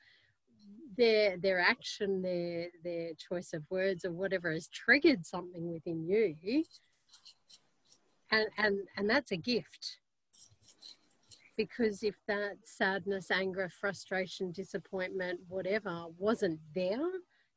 their 0.97 1.37
their 1.37 1.59
action, 1.59 2.21
their 2.21 2.67
their 2.83 3.11
choice 3.13 3.53
of 3.53 3.63
words 3.69 4.05
or 4.05 4.11
whatever 4.11 4.51
has 4.51 4.67
triggered 4.67 5.25
something 5.25 5.71
within 5.71 6.07
you. 6.07 6.35
And 8.31 8.47
and 8.57 8.79
and 8.97 9.09
that's 9.09 9.31
a 9.31 9.37
gift. 9.37 9.97
Because 11.57 12.03
if 12.03 12.15
that 12.27 12.57
sadness, 12.63 13.31
anger, 13.31 13.69
frustration, 13.69 14.51
disappointment, 14.51 15.39
whatever 15.47 16.05
wasn't 16.17 16.59
there, 16.73 17.09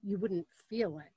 you 0.03 0.19
wouldn't 0.19 0.47
feel 0.69 0.99
it. 0.99 1.13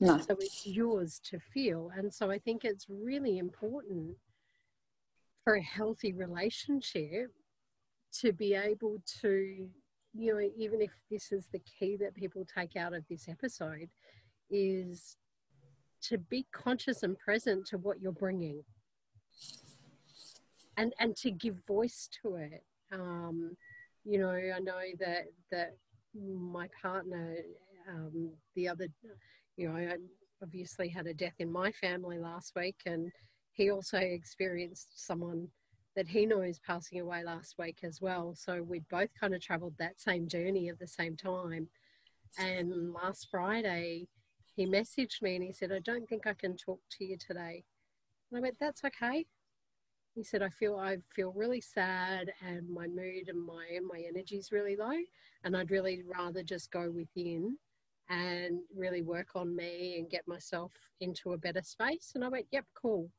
No. 0.00 0.18
So 0.18 0.36
it's 0.40 0.66
yours 0.66 1.20
to 1.30 1.38
feel. 1.38 1.90
And 1.94 2.12
so 2.12 2.30
I 2.30 2.38
think 2.38 2.64
it's 2.64 2.86
really 2.88 3.38
important 3.38 4.16
for 5.44 5.56
a 5.56 5.62
healthy 5.62 6.12
relationship 6.12 7.32
to 8.20 8.32
be 8.32 8.54
able 8.54 9.02
to 9.20 9.68
you 10.18 10.32
know, 10.32 10.40
even 10.56 10.80
if 10.80 10.90
this 11.10 11.32
is 11.32 11.48
the 11.52 11.60
key 11.60 11.96
that 11.96 12.14
people 12.14 12.44
take 12.44 12.76
out 12.76 12.94
of 12.94 13.04
this 13.08 13.28
episode, 13.28 13.88
is 14.50 15.16
to 16.02 16.18
be 16.18 16.46
conscious 16.52 17.02
and 17.02 17.18
present 17.18 17.66
to 17.66 17.78
what 17.78 18.00
you're 18.00 18.12
bringing. 18.12 18.62
And 20.76 20.92
and 20.98 21.16
to 21.16 21.30
give 21.30 21.56
voice 21.66 22.08
to 22.22 22.36
it. 22.36 22.64
Um, 22.92 23.56
you 24.04 24.18
know, 24.18 24.30
I 24.30 24.58
know 24.60 24.80
that 25.00 25.26
that 25.50 25.76
my 26.14 26.68
partner, 26.80 27.36
um, 27.88 28.30
the 28.54 28.68
other, 28.68 28.88
you 29.56 29.68
know, 29.68 29.76
I 29.76 29.96
obviously 30.42 30.88
had 30.88 31.06
a 31.06 31.14
death 31.14 31.34
in 31.38 31.50
my 31.50 31.72
family 31.72 32.18
last 32.18 32.52
week, 32.56 32.76
and 32.86 33.10
he 33.52 33.70
also 33.70 33.98
experienced 33.98 35.04
someone 35.06 35.48
that 35.96 36.06
he 36.06 36.26
knows 36.26 36.58
passing 36.58 37.00
away 37.00 37.24
last 37.24 37.54
week 37.58 37.78
as 37.82 38.00
well. 38.00 38.34
So 38.34 38.62
we'd 38.62 38.88
both 38.90 39.08
kind 39.18 39.34
of 39.34 39.40
traveled 39.40 39.74
that 39.78 39.98
same 39.98 40.28
journey 40.28 40.68
at 40.68 40.78
the 40.78 40.86
same 40.86 41.16
time. 41.16 41.68
And 42.38 42.92
last 42.92 43.28
Friday, 43.30 44.08
he 44.54 44.66
messaged 44.66 45.22
me 45.22 45.36
and 45.36 45.44
he 45.44 45.52
said, 45.52 45.72
I 45.72 45.78
don't 45.78 46.06
think 46.06 46.26
I 46.26 46.34
can 46.34 46.56
talk 46.56 46.80
to 46.98 47.04
you 47.04 47.16
today. 47.16 47.64
And 48.30 48.38
I 48.38 48.40
went, 48.42 48.56
That's 48.60 48.84
okay. 48.84 49.26
He 50.16 50.24
said, 50.24 50.42
I 50.42 50.48
feel 50.48 50.76
I 50.76 50.96
feel 51.14 51.30
really 51.32 51.60
sad 51.60 52.32
and 52.40 52.66
my 52.70 52.86
mood 52.86 53.28
and 53.28 53.38
my 53.38 53.78
my 53.86 54.02
energy 54.08 54.36
is 54.36 54.50
really 54.50 54.74
low. 54.74 54.98
And 55.44 55.54
I'd 55.54 55.70
really 55.70 56.02
rather 56.04 56.42
just 56.42 56.72
go 56.72 56.90
within 56.90 57.58
and 58.08 58.60
really 58.74 59.02
work 59.02 59.36
on 59.36 59.54
me 59.54 59.98
and 59.98 60.08
get 60.08 60.26
myself 60.26 60.72
into 61.00 61.34
a 61.34 61.38
better 61.38 61.60
space. 61.62 62.12
And 62.14 62.24
I 62.24 62.28
went, 62.28 62.46
Yep, 62.50 62.64
cool. 62.74 63.10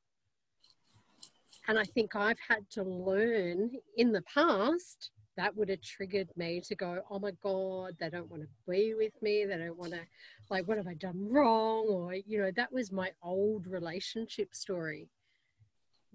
And 1.68 1.78
I 1.78 1.84
think 1.84 2.16
I've 2.16 2.40
had 2.40 2.68
to 2.72 2.84
learn 2.84 3.72
in 3.96 4.12
the 4.12 4.24
past 4.24 5.12
that 5.36 5.56
would 5.56 5.70
have 5.70 5.82
triggered 5.82 6.30
me 6.36 6.62
to 6.62 6.76
go, 6.76 7.04
oh 7.12 7.20
my 7.20 7.32
God, 7.44 7.96
they 8.00 8.10
don't 8.10 8.30
want 8.30 8.42
to 8.42 8.48
be 8.68 8.96
with 8.96 9.14
me. 9.22 9.46
They 9.46 9.58
don't 9.58 9.78
want 9.78 9.92
to, 9.92 10.02
like, 10.50 10.68
what 10.68 10.78
have 10.78 10.88
I 10.88 10.96
done 10.96 11.30
wrong? 11.30 11.86
Or, 11.90 12.16
you 12.16 12.42
know, 12.42 12.50
that 12.56 12.74
was 12.74 12.92
my 12.92 13.12
old 13.22 13.68
relationship 13.68 14.56
story. 14.56 15.10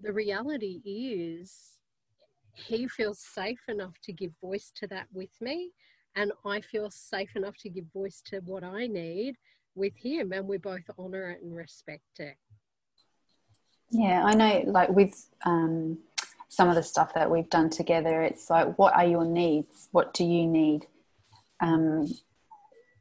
The 0.03 0.13
reality 0.13 0.81
is, 0.83 1.79
he 2.53 2.87
feels 2.87 3.19
safe 3.19 3.61
enough 3.67 3.93
to 4.03 4.13
give 4.13 4.31
voice 4.41 4.71
to 4.75 4.87
that 4.87 5.07
with 5.13 5.29
me. 5.41 5.71
And 6.15 6.31
I 6.45 6.61
feel 6.61 6.91
safe 6.91 7.35
enough 7.35 7.55
to 7.59 7.69
give 7.69 7.85
voice 7.93 8.21
to 8.25 8.39
what 8.41 8.63
I 8.63 8.85
need 8.85 9.37
with 9.75 9.93
him. 9.95 10.33
And 10.33 10.47
we 10.47 10.57
both 10.57 10.83
honor 10.99 11.31
it 11.31 11.41
and 11.41 11.55
respect 11.55 12.19
it. 12.19 12.35
Yeah, 13.89 14.23
I 14.23 14.33
know, 14.33 14.63
like 14.67 14.89
with 14.89 15.29
um, 15.45 15.99
some 16.49 16.67
of 16.67 16.75
the 16.75 16.83
stuff 16.83 17.13
that 17.13 17.31
we've 17.31 17.49
done 17.49 17.69
together, 17.69 18.21
it's 18.21 18.49
like, 18.49 18.77
what 18.77 18.93
are 18.95 19.05
your 19.05 19.25
needs? 19.25 19.87
What 19.91 20.13
do 20.13 20.25
you 20.25 20.45
need? 20.45 20.85
Um, 21.61 22.13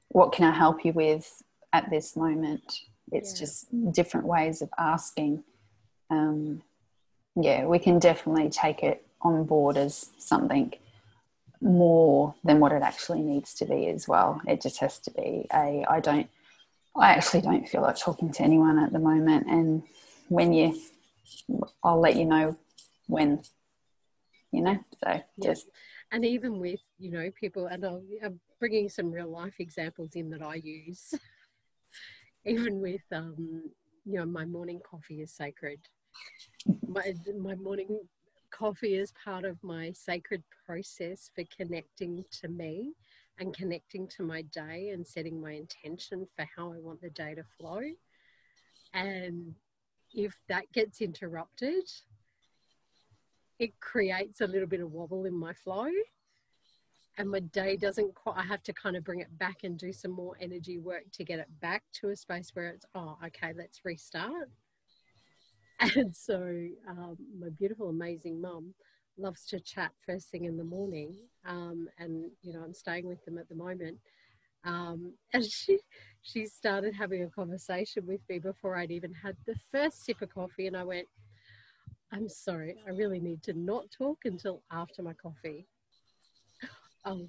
what 0.08 0.32
can 0.32 0.44
I 0.44 0.56
help 0.56 0.84
you 0.84 0.92
with 0.92 1.42
at 1.72 1.90
this 1.90 2.16
moment? 2.16 2.62
It's 3.10 3.34
yeah. 3.34 3.40
just 3.40 3.92
different 3.92 4.26
ways 4.26 4.62
of 4.62 4.70
asking. 4.78 5.42
Um, 6.08 6.62
yeah, 7.34 7.64
we 7.64 7.78
can 7.78 7.98
definitely 7.98 8.50
take 8.50 8.82
it 8.82 9.06
on 9.22 9.44
board 9.44 9.76
as 9.76 10.10
something 10.18 10.74
more 11.60 12.34
than 12.44 12.58
what 12.58 12.72
it 12.72 12.82
actually 12.82 13.20
needs 13.20 13.54
to 13.54 13.64
be 13.64 13.86
as 13.88 14.08
well. 14.08 14.40
It 14.46 14.60
just 14.60 14.78
has 14.78 14.98
to 15.00 15.10
be 15.12 15.46
a, 15.54 15.84
I 15.88 16.00
don't, 16.00 16.28
I 16.96 17.12
actually 17.12 17.42
don't 17.42 17.68
feel 17.68 17.82
like 17.82 17.96
talking 17.96 18.32
to 18.32 18.42
anyone 18.42 18.78
at 18.78 18.92
the 18.92 18.98
moment. 18.98 19.46
And 19.46 19.82
when 20.28 20.52
you, 20.52 20.78
I'll 21.82 22.00
let 22.00 22.16
you 22.16 22.24
know 22.24 22.56
when, 23.06 23.42
you 24.50 24.62
know. 24.62 24.78
So 25.02 25.22
just. 25.42 25.66
And 26.10 26.24
even 26.26 26.58
with 26.58 26.80
you 26.98 27.10
know 27.10 27.30
people, 27.30 27.66
and 27.66 27.86
i 27.86 27.96
am 28.22 28.38
bringing 28.60 28.90
some 28.90 29.10
real 29.10 29.30
life 29.30 29.54
examples 29.58 30.10
in 30.14 30.28
that 30.30 30.42
I 30.42 30.56
use. 30.56 31.14
even 32.44 32.80
with 32.80 33.00
um, 33.12 33.70
you 34.04 34.18
know, 34.18 34.26
my 34.26 34.44
morning 34.44 34.80
coffee 34.84 35.22
is 35.22 35.32
sacred. 35.32 35.78
My 36.86 37.14
my 37.38 37.54
morning 37.54 38.00
coffee 38.50 38.94
is 38.94 39.12
part 39.24 39.44
of 39.44 39.62
my 39.62 39.92
sacred 39.92 40.42
process 40.66 41.30
for 41.34 41.44
connecting 41.56 42.24
to 42.40 42.48
me 42.48 42.92
and 43.38 43.56
connecting 43.56 44.06
to 44.06 44.22
my 44.22 44.42
day 44.42 44.90
and 44.90 45.06
setting 45.06 45.40
my 45.40 45.52
intention 45.52 46.26
for 46.36 46.46
how 46.56 46.72
I 46.72 46.78
want 46.78 47.00
the 47.00 47.10
day 47.10 47.34
to 47.34 47.44
flow. 47.58 47.80
And 48.92 49.54
if 50.12 50.34
that 50.48 50.70
gets 50.72 51.00
interrupted, 51.00 51.90
it 53.58 53.78
creates 53.80 54.40
a 54.40 54.46
little 54.46 54.68
bit 54.68 54.80
of 54.80 54.92
wobble 54.92 55.24
in 55.24 55.34
my 55.34 55.54
flow. 55.54 55.88
And 57.18 57.30
my 57.30 57.40
day 57.40 57.76
doesn't 57.76 58.14
quite, 58.14 58.36
I 58.38 58.42
have 58.42 58.62
to 58.64 58.72
kind 58.72 58.96
of 58.96 59.04
bring 59.04 59.20
it 59.20 59.38
back 59.38 59.64
and 59.64 59.78
do 59.78 59.92
some 59.92 60.12
more 60.12 60.36
energy 60.40 60.78
work 60.78 61.04
to 61.12 61.24
get 61.24 61.38
it 61.38 61.48
back 61.60 61.84
to 62.00 62.08
a 62.08 62.16
space 62.16 62.50
where 62.54 62.68
it's, 62.68 62.86
oh, 62.94 63.18
okay, 63.26 63.52
let's 63.56 63.84
restart. 63.84 64.50
And 65.96 66.14
so, 66.14 66.36
um, 66.88 67.16
my 67.38 67.48
beautiful, 67.50 67.88
amazing 67.88 68.40
mum 68.40 68.74
loves 69.18 69.44
to 69.46 69.60
chat 69.60 69.92
first 70.06 70.30
thing 70.30 70.44
in 70.44 70.56
the 70.56 70.64
morning. 70.64 71.16
Um, 71.46 71.88
and, 71.98 72.30
you 72.42 72.52
know, 72.52 72.60
I'm 72.64 72.74
staying 72.74 73.06
with 73.06 73.24
them 73.24 73.38
at 73.38 73.48
the 73.48 73.54
moment. 73.54 73.98
Um, 74.64 75.14
and 75.32 75.44
she 75.44 75.78
she 76.22 76.46
started 76.46 76.94
having 76.94 77.24
a 77.24 77.28
conversation 77.30 78.06
with 78.06 78.20
me 78.28 78.38
before 78.38 78.76
I'd 78.76 78.92
even 78.92 79.12
had 79.12 79.36
the 79.46 79.56
first 79.72 80.04
sip 80.04 80.22
of 80.22 80.32
coffee, 80.34 80.68
and 80.68 80.76
I 80.76 80.84
went, 80.84 81.08
"I'm 82.12 82.28
sorry, 82.28 82.76
I 82.86 82.90
really 82.90 83.18
need 83.18 83.42
to 83.42 83.54
not 83.54 83.90
talk 83.90 84.24
until 84.24 84.62
after 84.70 85.02
my 85.02 85.14
coffee." 85.14 85.66
Oh, 87.04 87.28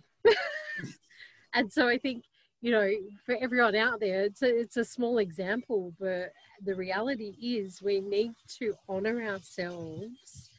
and 1.53 1.71
so 1.71 1.87
I 1.87 1.97
think 1.97 2.23
you 2.63 2.71
know, 2.71 2.89
for 3.25 3.35
everyone 3.41 3.75
out 3.75 3.99
there, 3.99 4.23
it's 4.23 4.41
a, 4.41 4.47
it's 4.47 4.77
a 4.77 4.85
small 4.85 5.17
example, 5.17 5.93
but 5.99 6.31
the 6.63 6.73
reality 6.73 7.35
is 7.41 7.81
we 7.81 7.99
need 7.99 8.31
to 8.57 8.73
honor 8.87 9.21
ourselves 9.21 10.49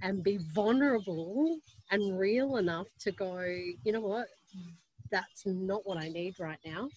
and 0.00 0.22
be 0.22 0.38
vulnerable 0.54 1.58
and 1.90 2.16
real 2.16 2.58
enough 2.58 2.86
to 3.00 3.10
go, 3.10 3.40
you 3.40 3.90
know 3.90 4.00
what, 4.00 4.28
that's 5.10 5.44
not 5.44 5.84
what 5.84 5.98
I 5.98 6.08
need 6.08 6.38
right 6.38 6.60
now. 6.64 6.88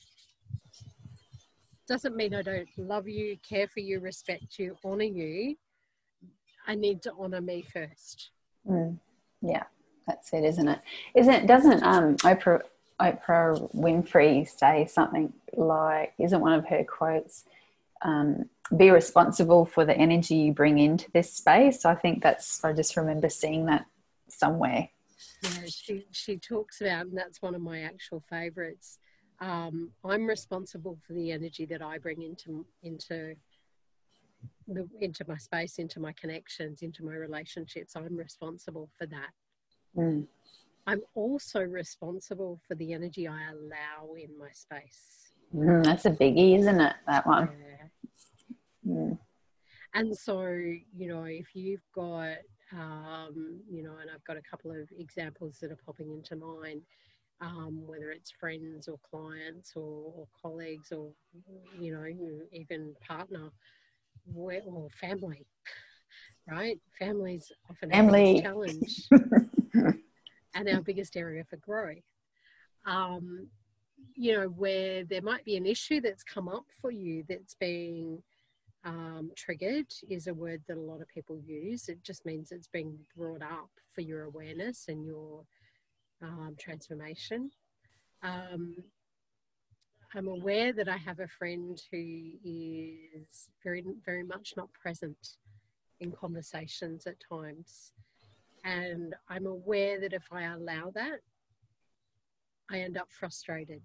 Doesn't 1.88 2.16
mean 2.16 2.36
I 2.36 2.44
don't 2.44 2.70
love 2.78 3.08
you, 3.08 3.36
care 3.38 3.68
for 3.68 3.80
you, 3.80 4.00
respect 4.02 4.60
you, 4.60 4.78
honor 4.86 5.04
you. 5.04 5.56
I 6.68 6.76
need 6.76 7.02
to 7.02 7.14
honor 7.18 7.42
me 7.42 7.66
first. 7.74 8.30
Mm, 8.70 9.00
yeah, 9.42 9.64
that's 10.06 10.32
it, 10.32 10.44
isn't 10.44 10.68
it? 10.68 10.80
Isn't? 11.16 11.48
Doesn't 11.48 11.82
um, 11.82 12.18
Oprah 12.18 12.62
Oprah 13.04 13.74
Winfrey 13.76 14.48
say 14.48 14.86
something 14.86 15.34
like? 15.56 16.14
Isn't 16.18 16.42
one 16.42 16.54
of 16.54 16.68
her 16.68 16.84
quotes? 16.84 17.46
Um, 18.02 18.50
be 18.76 18.90
responsible 18.90 19.66
for 19.66 19.86
the 19.86 19.96
energy 19.96 20.36
you 20.36 20.54
bring 20.54 20.80
into 20.80 21.12
this 21.12 21.32
space. 21.32 21.86
I 21.86 21.96
think 21.96 22.24
that's. 22.24 22.64
I 22.64 22.74
just 22.74 22.98
remember 22.98 23.30
seeing 23.30 23.66
that 23.68 23.86
somewhere 24.28 24.90
yeah, 25.44 25.66
she 25.68 26.06
she 26.12 26.38
talks 26.38 26.82
about, 26.82 27.08
and 27.08 27.18
that's 27.18 27.42
one 27.42 27.56
of 27.56 27.62
my 27.62 27.82
actual 27.82 28.24
favourites. 28.30 29.00
Um, 29.40 29.92
I'm 30.04 30.26
responsible 30.26 30.98
for 31.06 31.14
the 31.14 31.32
energy 31.32 31.66
that 31.66 31.82
I 31.82 31.98
bring 31.98 32.22
into 32.22 32.66
into 32.82 33.36
the 34.68 34.88
into 35.02 35.26
my 35.28 35.38
space, 35.38 35.80
into 35.80 36.00
my 36.00 36.14
connections, 36.14 36.82
into 36.82 37.04
my 37.04 37.14
relationships. 37.14 37.96
I'm 37.96 38.16
responsible 38.16 38.90
for 38.98 39.06
that. 39.08 39.32
Mm. 39.98 40.28
I'm 40.86 41.02
also 41.16 41.62
responsible 41.62 42.60
for 42.68 42.76
the 42.76 42.94
energy 42.94 43.28
I 43.28 43.50
allow 43.52 44.14
in 44.16 44.38
my 44.38 44.50
space. 44.52 45.32
Mm, 45.56 45.84
that's 45.84 46.06
a 46.06 46.12
biggie, 46.12 46.58
isn't 46.60 46.82
it? 46.82 46.94
That 47.08 47.26
one. 47.26 47.50
Yeah. 48.86 48.94
Mm. 48.94 49.18
And 49.94 50.18
so, 50.18 50.44
you 50.46 51.08
know, 51.08 51.24
if 51.24 51.56
you've 51.56 51.86
got 51.94 52.38
um, 52.74 53.62
you 53.70 53.84
know, 53.84 53.98
and 54.02 54.10
I've 54.14 54.24
got 54.26 54.38
a 54.38 54.42
couple 54.42 54.72
of 54.72 54.90
examples 54.98 55.58
that 55.62 55.72
are 55.72 55.78
popping 55.86 56.12
into 56.12 56.36
mind, 56.36 56.82
um, 57.42 57.84
whether 57.86 58.12
it's 58.12 58.32
friends 58.32 58.88
or 58.88 58.98
clients 59.10 59.74
or, 59.76 60.14
or, 60.16 60.28
colleagues 60.42 60.92
or, 60.92 61.12
you 61.80 61.94
know, 61.94 62.06
even 62.52 62.94
partner 63.06 63.50
or 64.34 64.88
family, 65.00 65.46
right? 66.50 66.80
Family's 66.98 67.52
often 67.70 67.90
family 67.90 68.42
challenge 68.42 69.08
and 70.54 70.70
our 70.70 70.82
biggest 70.82 71.16
area 71.18 71.44
for 71.44 71.58
growth. 71.58 71.98
Um, 72.86 73.48
you 74.16 74.34
know, 74.34 74.48
where 74.48 75.04
there 75.06 75.22
might 75.22 75.46
be 75.46 75.56
an 75.56 75.66
issue 75.66 76.02
that's 76.02 76.24
come 76.24 76.48
up 76.48 76.66
for 76.82 76.92
you 76.92 77.24
that's 77.28 77.56
being 77.56 78.22
um, 78.86 79.32
triggered 79.36 79.88
is 80.10 80.28
a 80.28 80.34
word 80.34 80.62
that 80.68 80.78
a 80.78 80.82
lot 80.82 81.02
of 81.02 81.08
people 81.08 81.40
use. 81.46 81.88
It 81.88 82.04
just 82.04 82.26
means 82.26 82.52
it's 82.52 82.68
being 82.68 82.98
brought 83.16 83.42
up 83.42 83.70
for 83.94 84.02
your 84.02 84.24
awareness 84.24 84.86
and 84.90 85.06
your 85.06 85.46
um, 86.22 86.56
transformation. 86.60 87.52
Um, 88.22 88.76
I'm 90.16 90.28
aware 90.28 90.74
that 90.74 90.88
I 90.88 90.98
have 90.98 91.20
a 91.20 91.28
friend 91.28 91.82
who 91.92 91.98
is 91.98 93.50
very, 93.64 93.84
very 94.06 94.24
much 94.24 94.54
not 94.56 94.72
present 94.74 95.38
in 96.00 96.12
conversations 96.12 97.08
at 97.08 97.16
times. 97.20 97.94
And 98.64 99.14
I'm 99.30 99.46
aware 99.46 100.00
that 100.00 100.14
if 100.14 100.24
I 100.32 100.44
allow 100.44 100.92
that, 100.96 101.20
I 102.72 102.80
end 102.80 102.98
up 102.98 103.08
frustrated 103.12 103.82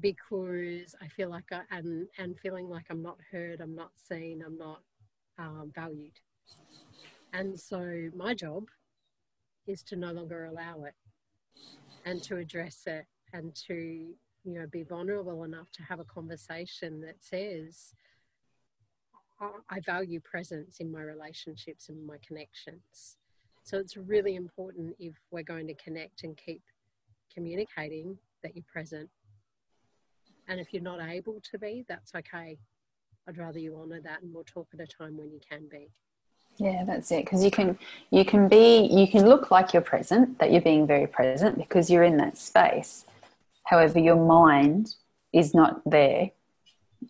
because 0.00 0.94
I 1.00 1.08
feel 1.08 1.30
like 1.30 1.44
I 1.52 1.62
and 1.70 2.08
and 2.18 2.38
feeling 2.38 2.68
like 2.68 2.86
I'm 2.90 3.02
not 3.02 3.18
heard, 3.30 3.60
I'm 3.60 3.74
not 3.74 3.92
seen, 3.96 4.42
I'm 4.44 4.58
not 4.58 4.82
um, 5.38 5.72
valued. 5.74 6.18
And 7.32 7.58
so 7.58 8.08
my 8.14 8.34
job 8.34 8.64
is 9.66 9.82
to 9.84 9.96
no 9.96 10.12
longer 10.12 10.46
allow 10.46 10.84
it 10.84 10.94
and 12.04 12.22
to 12.24 12.36
address 12.36 12.82
it 12.86 13.06
and 13.32 13.54
to 13.54 13.74
you 13.74 14.54
know 14.54 14.66
be 14.70 14.82
vulnerable 14.82 15.44
enough 15.44 15.70
to 15.72 15.82
have 15.82 16.00
a 16.00 16.04
conversation 16.04 17.00
that 17.02 17.16
says 17.20 17.92
I 19.40 19.80
value 19.80 20.20
presence 20.20 20.80
in 20.80 20.90
my 20.90 21.02
relationships 21.02 21.88
and 21.88 22.06
my 22.06 22.16
connections. 22.26 23.16
So 23.62 23.78
it's 23.78 23.96
really 23.96 24.34
important 24.34 24.96
if 24.98 25.14
we're 25.30 25.42
going 25.42 25.66
to 25.68 25.74
connect 25.74 26.24
and 26.24 26.36
keep 26.36 26.62
communicating 27.32 28.18
that 28.42 28.56
you're 28.56 28.64
present. 28.72 29.08
And 30.48 30.58
if 30.58 30.72
you're 30.72 30.82
not 30.82 31.00
able 31.00 31.40
to 31.52 31.58
be, 31.58 31.84
that's 31.88 32.14
okay. 32.14 32.58
I'd 33.28 33.38
rather 33.38 33.58
you 33.58 33.76
honour 33.76 34.00
that 34.00 34.22
and 34.22 34.32
we'll 34.32 34.44
talk 34.44 34.68
at 34.72 34.80
a 34.80 34.86
time 34.86 35.16
when 35.16 35.30
you 35.30 35.40
can 35.48 35.68
be. 35.70 35.90
Yeah, 36.56 36.84
that's 36.84 37.12
it. 37.12 37.24
Because 37.24 37.44
you 37.44 37.50
can 37.50 37.78
you 38.10 38.24
can 38.24 38.48
be 38.48 38.88
you 38.90 39.06
can 39.06 39.28
look 39.28 39.50
like 39.50 39.72
you're 39.72 39.82
present, 39.82 40.38
that 40.38 40.50
you're 40.50 40.62
being 40.62 40.86
very 40.86 41.06
present 41.06 41.58
because 41.58 41.88
you're 41.90 42.02
in 42.02 42.16
that 42.16 42.38
space. 42.38 43.04
However, 43.64 43.98
your 43.98 44.16
mind 44.16 44.94
is 45.32 45.54
not 45.54 45.82
there. 45.84 46.30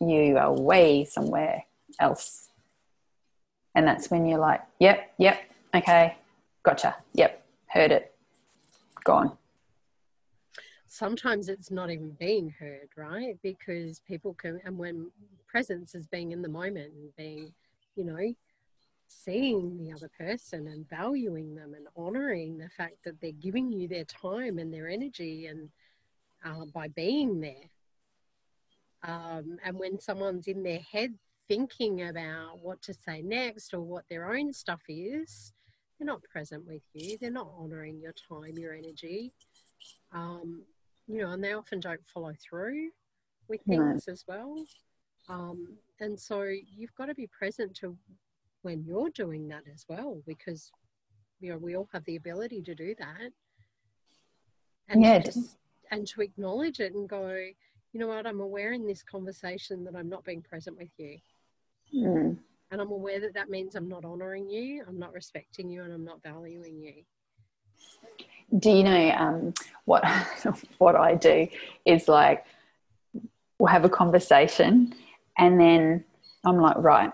You 0.00 0.36
are 0.36 0.52
way 0.52 1.04
somewhere 1.04 1.64
else. 2.00 2.48
And 3.74 3.86
that's 3.86 4.10
when 4.10 4.26
you're 4.26 4.38
like, 4.38 4.62
yep, 4.80 5.12
yep, 5.18 5.40
okay, 5.74 6.16
gotcha, 6.62 6.96
yep, 7.12 7.44
heard 7.66 7.92
it, 7.92 8.14
gone. 9.04 9.32
Sometimes 10.86 11.48
it's 11.48 11.70
not 11.70 11.90
even 11.90 12.10
being 12.18 12.50
heard, 12.58 12.88
right? 12.96 13.38
Because 13.42 14.00
people 14.00 14.34
can, 14.34 14.60
and 14.64 14.78
when 14.78 15.10
presence 15.46 15.94
is 15.94 16.06
being 16.06 16.32
in 16.32 16.42
the 16.42 16.48
moment 16.48 16.92
and 16.94 17.14
being, 17.16 17.52
you 17.94 18.04
know, 18.04 18.34
seeing 19.06 19.78
the 19.78 19.92
other 19.92 20.10
person 20.18 20.68
and 20.68 20.88
valuing 20.88 21.54
them 21.54 21.74
and 21.74 21.86
honoring 21.96 22.58
the 22.58 22.68
fact 22.68 22.96
that 23.04 23.20
they're 23.20 23.32
giving 23.32 23.72
you 23.72 23.88
their 23.88 24.04
time 24.04 24.58
and 24.58 24.72
their 24.72 24.88
energy 24.88 25.46
and 25.46 25.68
uh, 26.44 26.64
by 26.72 26.88
being 26.88 27.40
there. 27.40 27.54
Um, 29.02 29.58
and 29.64 29.78
when 29.78 30.00
someone's 30.00 30.46
in 30.48 30.62
their 30.62 30.80
head 30.80 31.14
thinking 31.48 32.08
about 32.08 32.58
what 32.62 32.80
to 32.82 32.94
say 32.94 33.22
next 33.22 33.74
or 33.74 33.80
what 33.80 34.04
their 34.08 34.30
own 34.32 34.52
stuff 34.52 34.82
is, 34.88 35.52
they're 35.98 36.06
not 36.06 36.22
present 36.22 36.66
with 36.66 36.82
you. 36.92 37.18
They're 37.20 37.30
not 37.30 37.50
honoring 37.58 38.00
your 38.00 38.14
time, 38.28 38.56
your 38.56 38.74
energy. 38.74 39.32
Um, 40.12 40.62
you 41.06 41.22
know, 41.22 41.30
and 41.30 41.42
they 41.42 41.54
often 41.54 41.80
don't 41.80 42.06
follow 42.06 42.34
through 42.40 42.90
with 43.48 43.62
things 43.62 44.06
as 44.08 44.24
well. 44.28 44.54
Um, 45.28 45.76
and 46.00 46.18
so 46.18 46.42
you've 46.42 46.94
got 46.94 47.06
to 47.06 47.14
be 47.14 47.26
present 47.26 47.74
to 47.76 47.96
when 48.62 48.84
you're 48.84 49.10
doing 49.10 49.48
that 49.48 49.64
as 49.72 49.84
well, 49.88 50.22
because 50.26 50.70
you 51.40 51.50
know 51.50 51.58
we 51.58 51.76
all 51.76 51.88
have 51.92 52.04
the 52.04 52.16
ability 52.16 52.62
to 52.62 52.74
do 52.74 52.94
that. 52.98 53.30
And 54.88 55.02
yeah. 55.02 55.20
To, 55.20 55.42
and 55.90 56.06
to 56.08 56.20
acknowledge 56.20 56.80
it 56.80 56.94
and 56.94 57.08
go, 57.08 57.34
you 57.92 58.00
know 58.00 58.08
what, 58.08 58.26
I'm 58.26 58.40
aware 58.40 58.72
in 58.72 58.86
this 58.86 59.02
conversation 59.02 59.84
that 59.84 59.96
I'm 59.96 60.08
not 60.08 60.24
being 60.24 60.42
present 60.42 60.76
with 60.76 60.90
you. 60.98 61.18
Mm. 61.94 62.38
And 62.70 62.80
I'm 62.80 62.90
aware 62.90 63.20
that 63.20 63.34
that 63.34 63.48
means 63.48 63.74
I'm 63.74 63.88
not 63.88 64.04
honoring 64.04 64.50
you, 64.50 64.84
I'm 64.86 64.98
not 64.98 65.12
respecting 65.12 65.70
you, 65.70 65.82
and 65.82 65.92
I'm 65.92 66.04
not 66.04 66.22
valuing 66.22 66.80
you. 66.80 66.94
Do 68.58 68.70
you 68.70 68.82
know 68.82 69.10
um, 69.10 69.54
what 69.84 70.04
what 70.78 70.96
I 70.96 71.14
do 71.14 71.48
is 71.84 72.08
like 72.08 72.44
we'll 73.58 73.72
have 73.72 73.84
a 73.84 73.88
conversation, 73.88 74.94
and 75.36 75.60
then 75.60 76.04
I'm 76.44 76.58
like, 76.60 76.76
right. 76.78 77.10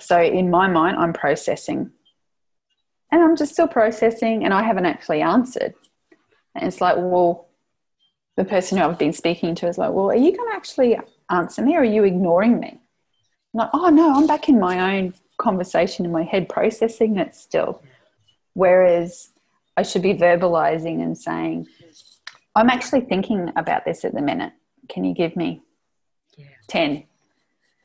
So 0.00 0.20
in 0.20 0.50
my 0.50 0.68
mind, 0.68 0.96
I'm 0.96 1.12
processing, 1.12 1.90
and 3.10 3.22
I'm 3.22 3.36
just 3.36 3.52
still 3.52 3.68
processing, 3.68 4.44
and 4.44 4.54
I 4.54 4.62
haven't 4.62 4.86
actually 4.86 5.20
answered. 5.20 5.74
And 6.54 6.66
it's 6.66 6.80
like, 6.80 6.96
well, 6.96 7.48
the 8.36 8.44
person 8.44 8.78
who 8.78 8.84
I've 8.84 8.98
been 8.98 9.12
speaking 9.12 9.54
to 9.56 9.68
is 9.68 9.78
like, 9.78 9.92
well, 9.92 10.10
are 10.10 10.16
you 10.16 10.36
going 10.36 10.50
to 10.50 10.56
actually 10.56 10.98
answer 11.30 11.62
me, 11.62 11.76
or 11.76 11.80
are 11.80 11.84
you 11.84 12.04
ignoring 12.04 12.58
me? 12.58 12.78
Like, 13.54 13.70
oh 13.72 13.88
no, 13.88 14.14
I'm 14.14 14.26
back 14.26 14.48
in 14.48 14.58
my 14.58 14.96
own 14.96 15.14
conversation 15.38 16.04
in 16.04 16.12
my 16.12 16.22
head, 16.22 16.48
processing 16.48 17.18
it 17.18 17.34
still. 17.34 17.82
Whereas 18.54 19.30
I 19.76 19.82
should 19.82 20.02
be 20.02 20.14
verbalizing 20.14 21.02
and 21.02 21.16
saying, 21.16 21.66
I'm 22.54 22.68
actually 22.68 23.02
thinking 23.02 23.50
about 23.56 23.84
this 23.84 24.04
at 24.04 24.14
the 24.14 24.22
minute. 24.22 24.52
Can 24.88 25.04
you 25.04 25.14
give 25.14 25.36
me 25.36 25.62
yeah. 26.36 26.46
10? 26.68 27.04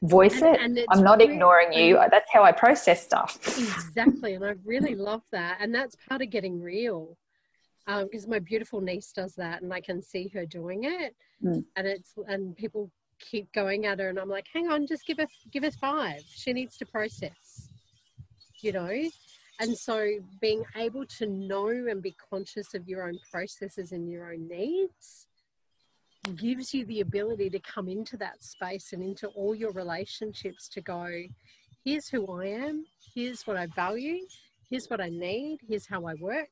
Voice 0.04 0.42
and, 0.42 0.56
it. 0.56 0.62
And 0.62 0.86
I'm 0.90 1.04
not 1.04 1.20
really, 1.20 1.34
ignoring 1.34 1.74
you. 1.74 2.00
That's 2.12 2.30
how 2.32 2.44
I 2.44 2.52
process 2.52 3.04
stuff. 3.04 3.40
Exactly. 3.98 4.36
And 4.36 4.46
I 4.46 4.54
really 4.64 4.94
love 4.94 5.24
that. 5.32 5.58
And 5.60 5.74
that's 5.74 5.96
part 6.08 6.22
of 6.22 6.30
getting 6.30 6.62
real. 6.62 7.18
Because 7.88 8.26
um, 8.26 8.30
my 8.30 8.40
beautiful 8.40 8.82
niece 8.82 9.12
does 9.14 9.34
that 9.36 9.62
and 9.62 9.74
I 9.74 9.80
can 9.80 10.02
see 10.02 10.28
her 10.34 10.46
doing 10.46 10.84
it. 10.84 11.16
Mm. 11.44 11.64
And 11.76 11.88
it's, 11.88 12.14
and 12.28 12.56
people 12.56 12.92
keep 13.20 13.52
going 13.54 13.86
at 13.86 14.00
her 14.00 14.10
and 14.10 14.20
I'm 14.20 14.30
like, 14.30 14.48
hang 14.54 14.70
on, 14.70 14.88
just 14.88 15.06
give 15.06 15.18
her 15.18 15.28
give 15.52 15.64
her 15.64 15.72
five. 15.72 16.22
She 16.30 16.54
needs 16.54 16.78
to 16.78 16.86
process. 16.86 17.70
You 18.62 18.72
know? 18.72 19.10
And 19.60 19.76
so 19.78 20.08
being 20.40 20.64
able 20.76 21.06
to 21.18 21.26
know 21.26 21.70
and 21.70 22.02
be 22.02 22.16
conscious 22.30 22.74
of 22.76 22.88
your 22.88 23.08
own 23.08 23.18
processes 23.32 23.92
and 23.92 24.10
your 24.10 24.32
own 24.32 24.48
needs 24.48 25.28
gives 26.36 26.74
you 26.74 26.86
the 26.86 27.02
ability 27.02 27.50
to 27.50 27.60
come 27.60 27.88
into 27.88 28.18
that 28.18 28.44
space 28.44 28.94
and 28.94 29.02
into 29.02 29.28
all 29.30 29.56
your 29.56 29.72
relationships 29.72 30.68
to 30.70 30.82
go, 30.82 31.10
here's 31.84 32.10
who 32.10 32.28
I 32.42 32.48
am, 32.48 32.86
here's 33.16 33.48
what 33.48 33.58
I 33.58 33.68
value, 33.68 34.20
here's 34.70 34.88
what 34.88 35.02
I 35.02 35.10
need, 35.10 35.60
here's 35.68 35.88
how 35.88 36.06
I 36.06 36.14
work. 36.16 36.50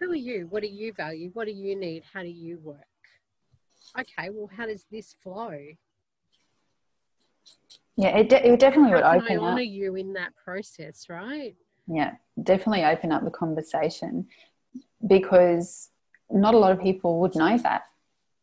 Who 0.00 0.10
are 0.10 0.16
you? 0.16 0.46
What 0.50 0.62
do 0.62 0.68
you 0.68 0.92
value? 0.92 1.30
What 1.32 1.46
do 1.46 1.52
you 1.52 1.78
need? 1.78 2.02
How 2.12 2.22
do 2.22 2.28
you 2.28 2.58
work? 2.62 2.95
Okay, 4.00 4.30
well, 4.30 4.50
how 4.54 4.66
does 4.66 4.86
this 4.90 5.14
flow? 5.22 5.56
Yeah, 7.96 8.18
it, 8.18 8.28
de- 8.28 8.52
it 8.52 8.60
definitely 8.60 8.90
how 8.90 8.96
would 8.96 9.22
open 9.22 9.38
I 9.38 9.40
honor 9.40 9.60
up. 9.62 9.66
you 9.66 9.94
in 9.96 10.12
that 10.14 10.32
process, 10.36 11.06
right? 11.08 11.56
Yeah, 11.86 12.12
definitely 12.42 12.84
open 12.84 13.12
up 13.12 13.24
the 13.24 13.30
conversation 13.30 14.26
because 15.06 15.90
not 16.30 16.54
a 16.54 16.58
lot 16.58 16.72
of 16.72 16.80
people 16.80 17.20
would 17.20 17.34
know 17.34 17.56
that. 17.58 17.84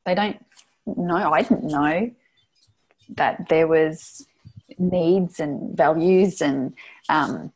They 0.06 0.16
don't 0.16 0.44
know. 0.86 1.32
I 1.32 1.42
didn't 1.44 1.66
know 1.66 2.12
that 3.10 3.50
there 3.50 3.68
was 3.68 4.26
needs 4.78 5.40
and 5.40 5.76
values 5.78 6.42
and 6.42 6.74
um, 7.10 7.52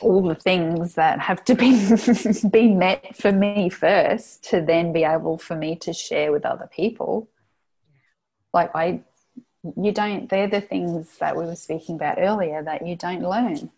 all 0.00 0.22
the 0.22 0.34
things 0.34 0.94
that 0.94 1.20
have 1.20 1.44
to 1.44 1.54
be 1.54 2.48
be 2.50 2.68
met 2.68 3.16
for 3.16 3.32
me 3.32 3.68
first 3.68 4.44
to 4.44 4.60
then 4.60 4.92
be 4.92 5.04
able 5.04 5.38
for 5.38 5.56
me 5.56 5.76
to 5.76 5.92
share 5.92 6.32
with 6.32 6.44
other 6.44 6.68
people 6.74 7.28
like 8.52 8.74
i 8.74 9.00
you 9.76 9.92
don't 9.92 10.28
they're 10.28 10.48
the 10.48 10.60
things 10.60 11.18
that 11.18 11.36
we 11.36 11.44
were 11.44 11.56
speaking 11.56 11.96
about 11.96 12.18
earlier 12.18 12.62
that 12.62 12.86
you 12.86 12.96
don't 12.96 13.22
learn 13.22 13.70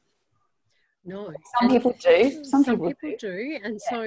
no 1.04 1.26
some 1.26 1.34
and 1.62 1.70
people 1.70 1.96
do 2.00 2.44
some, 2.44 2.64
some 2.64 2.76
people, 2.76 2.94
people, 3.00 3.18
do, 3.18 3.58
and 3.62 3.80
yeah. 3.84 3.90
so 3.90 4.02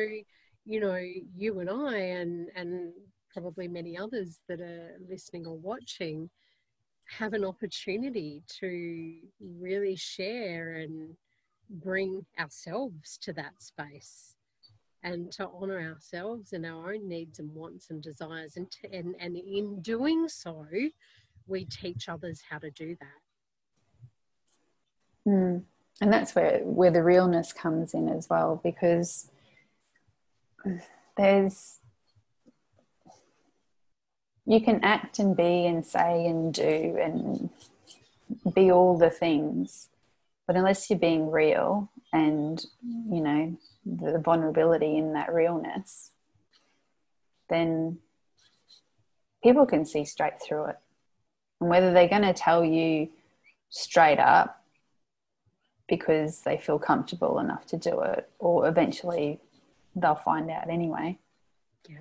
you 0.65 0.79
know 0.79 0.95
you 1.35 1.59
and 1.59 1.69
i 1.69 1.97
and 1.97 2.47
and 2.55 2.93
probably 3.33 3.67
many 3.67 3.97
others 3.97 4.39
that 4.47 4.59
are 4.59 4.97
listening 5.09 5.47
or 5.47 5.57
watching 5.57 6.29
have 7.17 7.33
an 7.33 7.43
opportunity 7.43 8.43
to 8.47 9.17
really 9.39 9.95
share 9.95 10.73
and 10.73 11.15
bring 11.71 12.25
ourselves 12.39 13.17
to 13.17 13.33
that 13.33 13.61
space 13.61 14.35
and 15.03 15.31
to 15.31 15.49
honor 15.59 15.79
ourselves 15.79 16.53
and 16.53 16.65
our 16.65 16.93
own 16.93 17.07
needs 17.07 17.39
and 17.39 17.53
wants 17.55 17.89
and 17.89 18.03
desires 18.03 18.57
and, 18.57 18.69
to, 18.71 18.93
and, 18.93 19.15
and 19.19 19.35
in 19.35 19.81
doing 19.81 20.27
so 20.27 20.65
we 21.47 21.65
teach 21.65 22.09
others 22.09 22.41
how 22.49 22.57
to 22.57 22.69
do 22.71 22.95
that 22.99 25.31
mm. 25.31 25.61
and 26.01 26.13
that's 26.13 26.35
where 26.35 26.59
where 26.59 26.91
the 26.91 27.01
realness 27.01 27.53
comes 27.53 27.93
in 27.93 28.09
as 28.09 28.29
well 28.29 28.59
because 28.63 29.31
there's 31.17 31.79
you 34.45 34.59
can 34.59 34.83
act 34.83 35.19
and 35.19 35.35
be 35.35 35.65
and 35.65 35.85
say 35.85 36.25
and 36.25 36.53
do 36.53 36.97
and 37.01 37.49
be 38.53 38.71
all 38.71 38.97
the 38.97 39.09
things 39.09 39.87
but 40.51 40.57
unless 40.57 40.89
you're 40.89 40.99
being 40.99 41.31
real 41.31 41.89
and, 42.11 42.65
you 43.09 43.21
know, 43.21 43.57
the 43.85 44.19
vulnerability 44.19 44.97
in 44.97 45.13
that 45.13 45.33
realness, 45.33 46.11
then 47.49 47.99
people 49.41 49.65
can 49.65 49.85
see 49.85 50.03
straight 50.03 50.41
through 50.41 50.65
it. 50.65 50.75
And 51.61 51.69
whether 51.69 51.93
they're 51.93 52.09
going 52.09 52.23
to 52.23 52.33
tell 52.33 52.65
you 52.65 53.07
straight 53.69 54.19
up 54.19 54.61
because 55.87 56.41
they 56.41 56.57
feel 56.57 56.77
comfortable 56.77 57.39
enough 57.39 57.65
to 57.67 57.77
do 57.77 58.01
it, 58.01 58.29
or 58.37 58.67
eventually 58.67 59.39
they'll 59.95 60.15
find 60.15 60.51
out 60.51 60.69
anyway. 60.69 61.17
Yeah. 61.87 61.99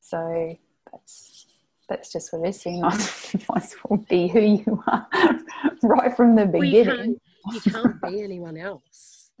So 0.00 0.56
that's 0.92 1.46
that's 1.88 2.12
just 2.12 2.32
what 2.32 2.46
it 2.46 2.50
is. 2.50 2.64
You 2.66 2.82
might, 2.82 3.34
might 3.48 3.64
as 3.64 3.74
well 3.84 4.06
be 4.08 4.28
who 4.28 4.38
you 4.38 4.84
are 4.86 5.08
right 5.82 6.16
from 6.16 6.36
the 6.36 6.46
beginning. 6.46 7.20
Well, 7.44 7.54
you, 7.54 7.60
can't, 7.60 7.76
you 7.76 7.82
can't 7.82 8.02
be 8.02 8.22
anyone 8.22 8.56
else. 8.56 9.30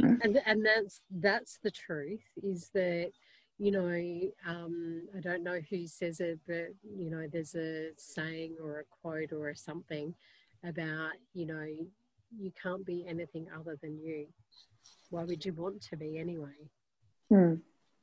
No. 0.00 0.16
And 0.22 0.40
and 0.46 0.64
that's 0.64 1.02
that's 1.10 1.58
the 1.62 1.70
truth. 1.70 2.22
Is 2.42 2.70
that 2.72 3.10
you 3.58 3.72
know 3.72 4.30
um, 4.46 5.02
I 5.14 5.20
don't 5.20 5.42
know 5.42 5.60
who 5.68 5.86
says 5.86 6.20
it, 6.20 6.38
but 6.46 6.68
you 6.96 7.10
know 7.10 7.26
there's 7.30 7.54
a 7.54 7.90
saying 7.96 8.56
or 8.62 8.78
a 8.78 8.84
quote 9.02 9.32
or 9.32 9.54
something 9.54 10.14
about 10.64 11.12
you 11.34 11.46
know 11.46 11.66
you 12.38 12.52
can't 12.62 12.86
be 12.86 13.04
anything 13.08 13.48
other 13.54 13.76
than 13.82 13.98
you. 13.98 14.26
Why 15.10 15.24
would 15.24 15.44
you 15.44 15.52
want 15.52 15.82
to 15.82 15.96
be 15.96 16.18
anyway? 16.18 16.70
Hmm. 17.28 17.54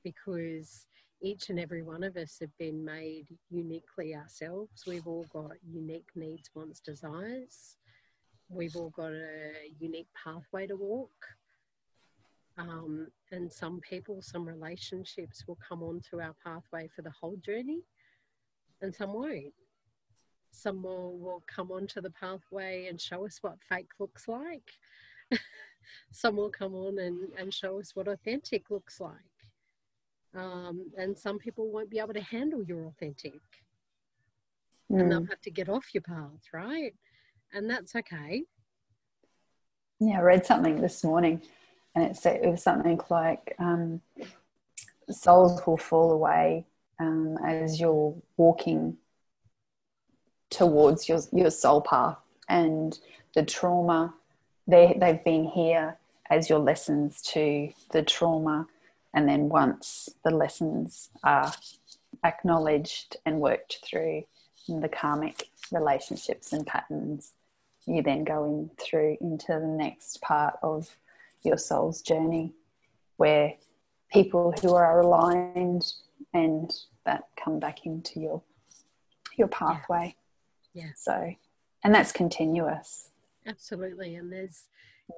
Because 0.03 0.85
each 1.21 1.49
and 1.49 1.59
every 1.59 1.81
one 1.81 2.03
of 2.03 2.17
us 2.17 2.37
have 2.39 2.55
been 2.57 2.83
made 2.83 3.27
uniquely 3.49 4.15
ourselves. 4.15 4.83
We've 4.85 5.07
all 5.07 5.25
got 5.31 5.53
unique 5.67 6.09
needs, 6.15 6.49
wants, 6.53 6.79
desires. 6.79 7.77
We've 8.49 8.75
all 8.75 8.89
got 8.89 9.11
a 9.11 9.51
unique 9.79 10.07
pathway 10.23 10.67
to 10.67 10.75
walk. 10.75 11.25
Um, 12.57 13.07
and 13.31 13.51
some 13.51 13.81
people, 13.81 14.21
some 14.21 14.47
relationships 14.47 15.45
will 15.47 15.57
come 15.67 15.83
onto 15.83 16.21
our 16.21 16.35
pathway 16.43 16.89
for 16.95 17.01
the 17.01 17.11
whole 17.11 17.35
journey, 17.37 17.81
and 18.81 18.95
some 18.95 19.13
won't. 19.13 19.53
Some 20.51 20.83
will, 20.83 21.17
will 21.17 21.43
come 21.47 21.71
onto 21.71 21.99
the 21.99 22.11
pathway 22.11 22.87
and 22.87 22.99
show 23.01 23.25
us 23.25 23.39
what 23.41 23.57
fake 23.67 23.89
looks 23.99 24.27
like. 24.29 24.71
some 26.11 26.37
will 26.37 26.49
come 26.49 26.73
on 26.75 26.97
and, 26.99 27.29
and 27.37 27.53
show 27.53 27.79
us 27.79 27.93
what 27.93 28.07
authentic 28.07 28.69
looks 28.69 29.01
like. 29.01 29.19
Um, 30.33 30.91
and 30.97 31.17
some 31.17 31.39
people 31.39 31.71
won't 31.71 31.89
be 31.89 31.99
able 31.99 32.13
to 32.13 32.21
handle 32.21 32.63
your 32.63 32.85
authentic. 32.85 33.41
Mm. 34.91 35.01
And 35.01 35.11
they'll 35.11 35.21
mm. 35.21 35.29
have 35.29 35.41
to 35.41 35.51
get 35.51 35.67
off 35.67 35.93
your 35.93 36.03
path, 36.03 36.53
right? 36.53 36.93
And 37.55 37.69
that's 37.69 37.95
okay. 37.95 38.43
Yeah, 40.01 40.19
I 40.19 40.21
read 40.21 40.45
something 40.45 40.81
this 40.81 41.05
morning 41.05 41.41
and 41.95 42.03
it, 42.03 42.17
said, 42.17 42.41
it 42.43 42.49
was 42.49 42.61
something 42.61 42.99
like 43.09 43.55
um, 43.59 44.01
souls 45.09 45.65
will 45.65 45.77
fall 45.77 46.11
away 46.11 46.65
um, 46.99 47.37
as 47.45 47.79
you're 47.79 48.13
walking 48.35 48.97
towards 50.49 51.07
your, 51.07 51.21
your 51.31 51.49
soul 51.49 51.79
path 51.79 52.17
and 52.49 52.99
the 53.33 53.43
trauma 53.43 54.13
they, 54.67 54.97
they've 54.99 55.23
been 55.23 55.45
here 55.45 55.97
as 56.29 56.49
your 56.49 56.59
lessons 56.59 57.21
to 57.21 57.69
the 57.91 58.03
trauma 58.03 58.67
and 59.13 59.29
then 59.29 59.47
once 59.47 60.09
the 60.23 60.31
lessons 60.31 61.09
are 61.23 61.53
acknowledged 62.23 63.17
and 63.25 63.39
worked 63.39 63.79
through 63.83 64.23
the 64.67 64.89
karmic 64.89 65.49
relationships 65.71 66.53
and 66.53 66.65
patterns, 66.65 67.33
you 67.85 68.01
then 68.01 68.23
go 68.23 68.45
in 68.45 68.69
through 68.79 69.17
into 69.21 69.47
the 69.47 69.67
next 69.67 70.21
part 70.21 70.55
of 70.63 70.95
your 71.43 71.57
soul's 71.57 72.01
journey 72.01 72.53
where 73.17 73.53
people 74.11 74.53
who 74.61 74.73
are 74.73 75.01
aligned 75.01 75.85
and 76.33 76.73
that 77.05 77.23
come 77.41 77.59
back 77.59 77.85
into 77.85 78.19
your 78.19 78.41
your 79.37 79.47
pathway. 79.47 80.15
Yeah. 80.73 80.85
yeah. 80.85 80.89
So 80.95 81.33
and 81.83 81.93
that's 81.93 82.11
continuous. 82.11 83.09
Absolutely. 83.45 84.15
And 84.15 84.31
there's 84.31 84.63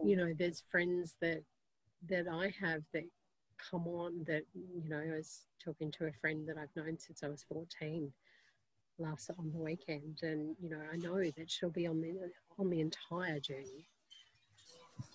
you 0.03 0.15
know, 0.17 0.33
there's 0.37 0.63
friends 0.69 1.15
that 1.21 1.43
that 2.09 2.27
I 2.27 2.53
have 2.59 2.83
that 2.93 3.05
come 3.57 3.87
on 3.87 4.23
that 4.27 4.43
you 4.53 4.89
know 4.89 4.99
I 4.99 5.15
was 5.15 5.45
talking 5.63 5.91
to 5.93 6.05
a 6.05 6.11
friend 6.21 6.47
that 6.47 6.57
I've 6.57 6.75
known 6.75 6.99
since 6.99 7.23
I 7.23 7.27
was 7.27 7.43
14 7.51 8.11
last 8.99 9.31
on 9.37 9.51
the 9.51 9.59
weekend 9.59 10.19
and 10.21 10.55
you 10.61 10.69
know 10.69 10.79
I 10.91 10.97
know 10.97 11.17
that 11.17 11.49
she'll 11.49 11.69
be 11.69 11.87
on 11.87 12.01
the 12.01 12.09
on 12.57 12.69
the 12.69 12.79
entire 12.79 13.39
journey 13.39 13.87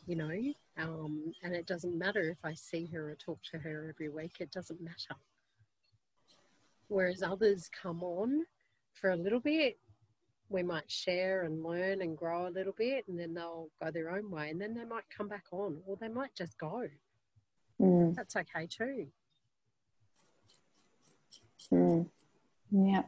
you 0.06 0.16
know 0.16 0.32
um, 0.78 1.34
and 1.42 1.54
it 1.54 1.66
doesn't 1.66 1.98
matter 1.98 2.22
if 2.30 2.38
I 2.44 2.54
see 2.54 2.86
her 2.86 3.10
or 3.10 3.14
talk 3.16 3.40
to 3.52 3.58
her 3.58 3.88
every 3.88 4.08
week 4.08 4.36
it 4.40 4.50
doesn't 4.50 4.80
matter 4.80 5.16
whereas 6.88 7.22
others 7.22 7.70
come 7.82 8.02
on 8.02 8.44
for 8.92 9.10
a 9.10 9.16
little 9.16 9.40
bit 9.40 9.78
we 10.48 10.62
might 10.62 10.90
share 10.90 11.42
and 11.42 11.64
learn 11.64 12.02
and 12.02 12.16
grow 12.16 12.46
a 12.46 12.50
little 12.50 12.74
bit 12.76 13.06
and 13.08 13.18
then 13.18 13.34
they'll 13.34 13.68
go 13.82 13.90
their 13.90 14.10
own 14.10 14.30
way 14.30 14.50
and 14.50 14.60
then 14.60 14.74
they 14.74 14.84
might 14.84 15.04
come 15.16 15.28
back 15.28 15.44
on 15.50 15.78
or 15.86 15.96
they 15.96 16.08
might 16.08 16.34
just 16.34 16.58
go 16.58 16.84
Mm. 17.82 18.14
That's 18.14 18.36
okay 18.36 18.66
too. 18.66 19.06
Mm. 21.72 22.06
Yeah. 22.70 23.02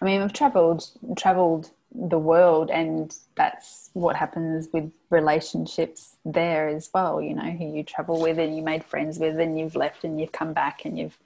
I 0.00 0.04
mean, 0.04 0.22
we've 0.22 0.32
travelled 0.32 0.84
travelled 1.16 1.70
the 1.94 2.18
world, 2.18 2.70
and 2.70 3.16
that's 3.34 3.90
what 3.94 4.16
happens 4.16 4.68
with 4.72 4.92
relationships 5.10 6.16
there 6.24 6.68
as 6.68 6.90
well. 6.92 7.20
You 7.20 7.34
know, 7.34 7.50
who 7.50 7.74
you 7.76 7.82
travel 7.82 8.20
with, 8.20 8.38
and 8.38 8.56
you 8.56 8.62
made 8.62 8.84
friends 8.84 9.18
with, 9.18 9.38
and 9.38 9.58
you've 9.58 9.76
left, 9.76 10.04
and 10.04 10.20
you've 10.20 10.32
come 10.32 10.52
back, 10.52 10.84
and 10.84 10.98
you've 10.98 11.18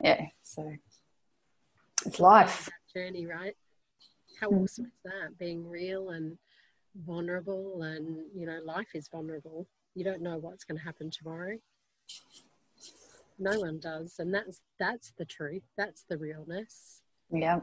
yeah. 0.00 0.26
So 0.42 0.72
it's 2.04 2.20
life 2.20 2.68
journey, 2.94 3.26
right? 3.26 3.56
How 4.40 4.48
mm. 4.48 4.64
awesome 4.64 4.86
is 4.86 5.00
that? 5.04 5.38
Being 5.38 5.68
real 5.68 6.10
and 6.10 6.38
vulnerable, 7.06 7.82
and 7.82 8.24
you 8.34 8.46
know, 8.46 8.60
life 8.64 8.88
is 8.94 9.08
vulnerable 9.08 9.66
you 9.94 10.04
don't 10.04 10.22
know 10.22 10.38
what's 10.38 10.64
going 10.64 10.78
to 10.78 10.84
happen 10.84 11.10
tomorrow 11.10 11.56
no 13.38 13.58
one 13.60 13.78
does 13.78 14.16
and 14.18 14.32
that's 14.32 14.60
that's 14.78 15.12
the 15.18 15.24
truth 15.24 15.62
that's 15.76 16.04
the 16.08 16.16
realness 16.16 17.00
yeah 17.32 17.60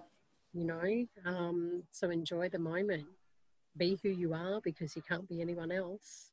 you 0.58 0.66
know? 0.66 1.06
Um, 1.26 1.84
so 1.92 2.10
enjoy 2.10 2.50
the 2.50 2.60
moment. 2.60 3.06
Be 3.78 4.00
who 4.02 4.10
you 4.10 4.34
are 4.34 4.60
because 4.64 4.96
you 4.96 5.04
can't 5.04 5.30
be 5.30 5.40
anyone 5.40 5.72
else. 5.72 6.32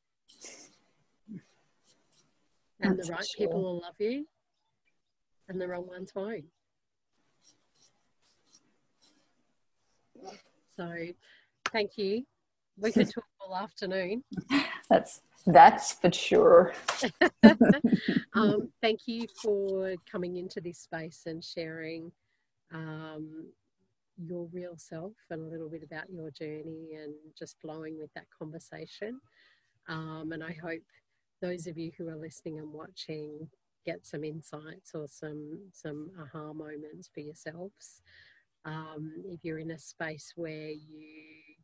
And 2.81 2.97
that's 2.97 3.07
the 3.07 3.13
right 3.13 3.25
sure. 3.25 3.47
people 3.47 3.61
will 3.61 3.81
love 3.81 3.95
you 3.99 4.25
and 5.47 5.61
the 5.61 5.67
wrong 5.67 5.87
ones 5.87 6.11
won't. 6.15 6.45
So 10.75 10.91
thank 11.71 11.97
you. 11.97 12.23
We 12.77 12.91
could 12.91 13.09
talk 13.09 13.23
all 13.39 13.55
afternoon. 13.55 14.23
That's 14.89 15.21
that's 15.47 15.93
for 15.93 16.11
sure. 16.11 16.73
um, 18.33 18.69
thank 18.81 19.01
you 19.07 19.27
for 19.41 19.95
coming 20.11 20.37
into 20.37 20.59
this 20.59 20.79
space 20.79 21.23
and 21.27 21.43
sharing 21.43 22.11
um, 22.73 23.45
your 24.17 24.47
real 24.53 24.77
self 24.77 25.13
and 25.29 25.41
a 25.41 25.49
little 25.49 25.69
bit 25.69 25.83
about 25.83 26.09
your 26.09 26.31
journey 26.31 26.91
and 27.01 27.13
just 27.37 27.59
flowing 27.59 27.97
with 27.99 28.13
that 28.13 28.25
conversation. 28.37 29.19
Um, 29.87 30.31
and 30.31 30.43
I 30.43 30.55
hope 30.63 30.81
those 31.41 31.67
of 31.67 31.77
you 31.77 31.91
who 31.97 32.09
are 32.09 32.15
listening 32.15 32.59
and 32.59 32.71
watching 32.71 33.49
get 33.85 34.05
some 34.05 34.23
insights 34.23 34.91
or 34.95 35.07
some 35.07 35.59
some 35.71 36.09
aha 36.19 36.53
moments 36.53 37.09
for 37.13 37.19
yourselves. 37.19 38.01
Um, 38.65 39.13
if 39.25 39.41
you're 39.43 39.59
in 39.59 39.71
a 39.71 39.77
space 39.77 40.33
where 40.35 40.69
you 40.69 41.55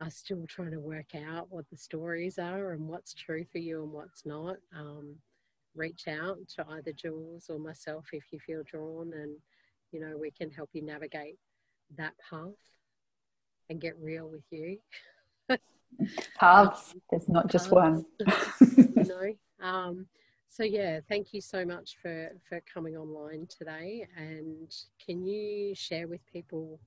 are 0.00 0.10
still 0.10 0.46
trying 0.48 0.70
to 0.70 0.80
work 0.80 1.14
out 1.14 1.48
what 1.50 1.68
the 1.70 1.76
stories 1.76 2.38
are 2.38 2.72
and 2.72 2.86
what's 2.88 3.12
true 3.12 3.44
for 3.50 3.58
you 3.58 3.82
and 3.82 3.92
what's 3.92 4.24
not, 4.24 4.56
um, 4.74 5.16
reach 5.74 6.06
out 6.08 6.38
to 6.56 6.64
either 6.70 6.92
Jules 6.92 7.46
or 7.50 7.58
myself 7.58 8.06
if 8.12 8.24
you 8.32 8.38
feel 8.38 8.62
drawn, 8.64 9.12
and 9.12 9.36
you 9.92 10.00
know 10.00 10.16
we 10.16 10.30
can 10.30 10.50
help 10.50 10.70
you 10.72 10.82
navigate 10.82 11.38
that 11.96 12.14
path 12.28 12.48
and 13.68 13.80
get 13.80 13.96
real 14.00 14.28
with 14.28 14.44
you. 14.50 14.78
Paths. 16.38 16.94
There's 17.10 17.28
not 17.28 17.48
just 17.48 17.70
one. 17.70 18.04
you 18.60 19.04
know. 19.04 19.34
Um, 19.62 20.06
so 20.48 20.64
yeah, 20.64 21.00
thank 21.08 21.32
you 21.32 21.40
so 21.40 21.64
much 21.64 21.96
for 22.02 22.30
for 22.48 22.60
coming 22.72 22.96
online 22.96 23.46
today. 23.46 24.06
And 24.16 24.72
can 25.04 25.24
you 25.24 25.74
share 25.74 26.08
with 26.08 26.20
people 26.32 26.80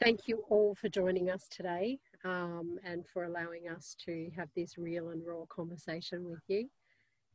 Thank 0.00 0.26
you 0.26 0.44
all 0.48 0.74
for 0.74 0.88
joining 0.88 1.30
us 1.30 1.46
today 1.48 1.98
um, 2.24 2.78
and 2.84 3.04
for 3.06 3.24
allowing 3.24 3.68
us 3.68 3.96
to 4.04 4.30
have 4.36 4.48
this 4.56 4.76
real 4.76 5.10
and 5.10 5.22
raw 5.24 5.44
conversation 5.48 6.28
with 6.28 6.42
you. 6.48 6.68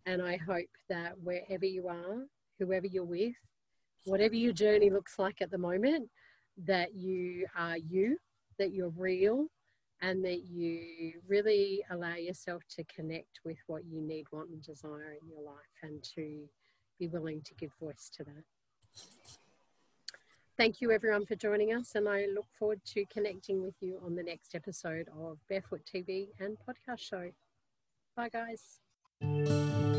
And 0.06 0.22
I 0.22 0.38
hope 0.38 0.70
that 0.90 1.14
wherever 1.22 1.66
you 1.66 1.88
are, 1.88 2.26
whoever 2.60 2.88
you're 2.88 3.06
with, 3.06 3.36
whatever 4.06 4.36
your 4.36 4.54
journey 4.54 4.90
looks 4.90 5.18
like 5.18 5.42
at 5.42 5.50
the 5.52 5.58
moment, 5.58 6.10
that 6.66 6.94
you 6.94 7.46
are 7.56 7.78
you, 7.78 8.18
that 8.60 8.74
you're 8.74 8.94
real, 8.98 9.48
and 10.02 10.24
that 10.26 10.46
you 10.46 11.14
really 11.28 11.84
allow 11.90 12.16
yourself 12.16 12.64
to 12.76 12.84
connect 12.86 13.40
with 13.46 13.58
what 13.68 13.86
you 13.86 14.02
need, 14.02 14.26
want, 14.32 14.50
and 14.50 14.62
desire 14.62 15.16
in 15.22 15.28
your 15.30 15.42
life, 15.42 15.56
and 15.84 16.04
to 16.16 16.48
be 17.00 17.08
willing 17.08 17.42
to 17.44 17.54
give 17.56 17.72
voice 17.80 18.10
to 18.18 18.24
that. 18.24 18.44
Thank 20.58 20.82
you, 20.82 20.92
everyone, 20.92 21.24
for 21.28 21.36
joining 21.36 21.72
us, 21.76 21.94
and 21.94 22.10
I 22.10 22.26
look 22.34 22.48
forward 22.58 22.82
to 22.86 23.06
connecting 23.14 23.62
with 23.62 23.76
you 23.80 24.00
on 24.04 24.16
the 24.16 24.24
next 24.24 24.56
episode 24.56 25.08
of 25.22 25.38
Barefoot 25.48 25.82
TV 25.86 26.30
and 26.40 26.58
Podcast 26.68 27.00
Show. 27.00 27.30
Bye, 28.16 28.30
guys. 28.30 29.97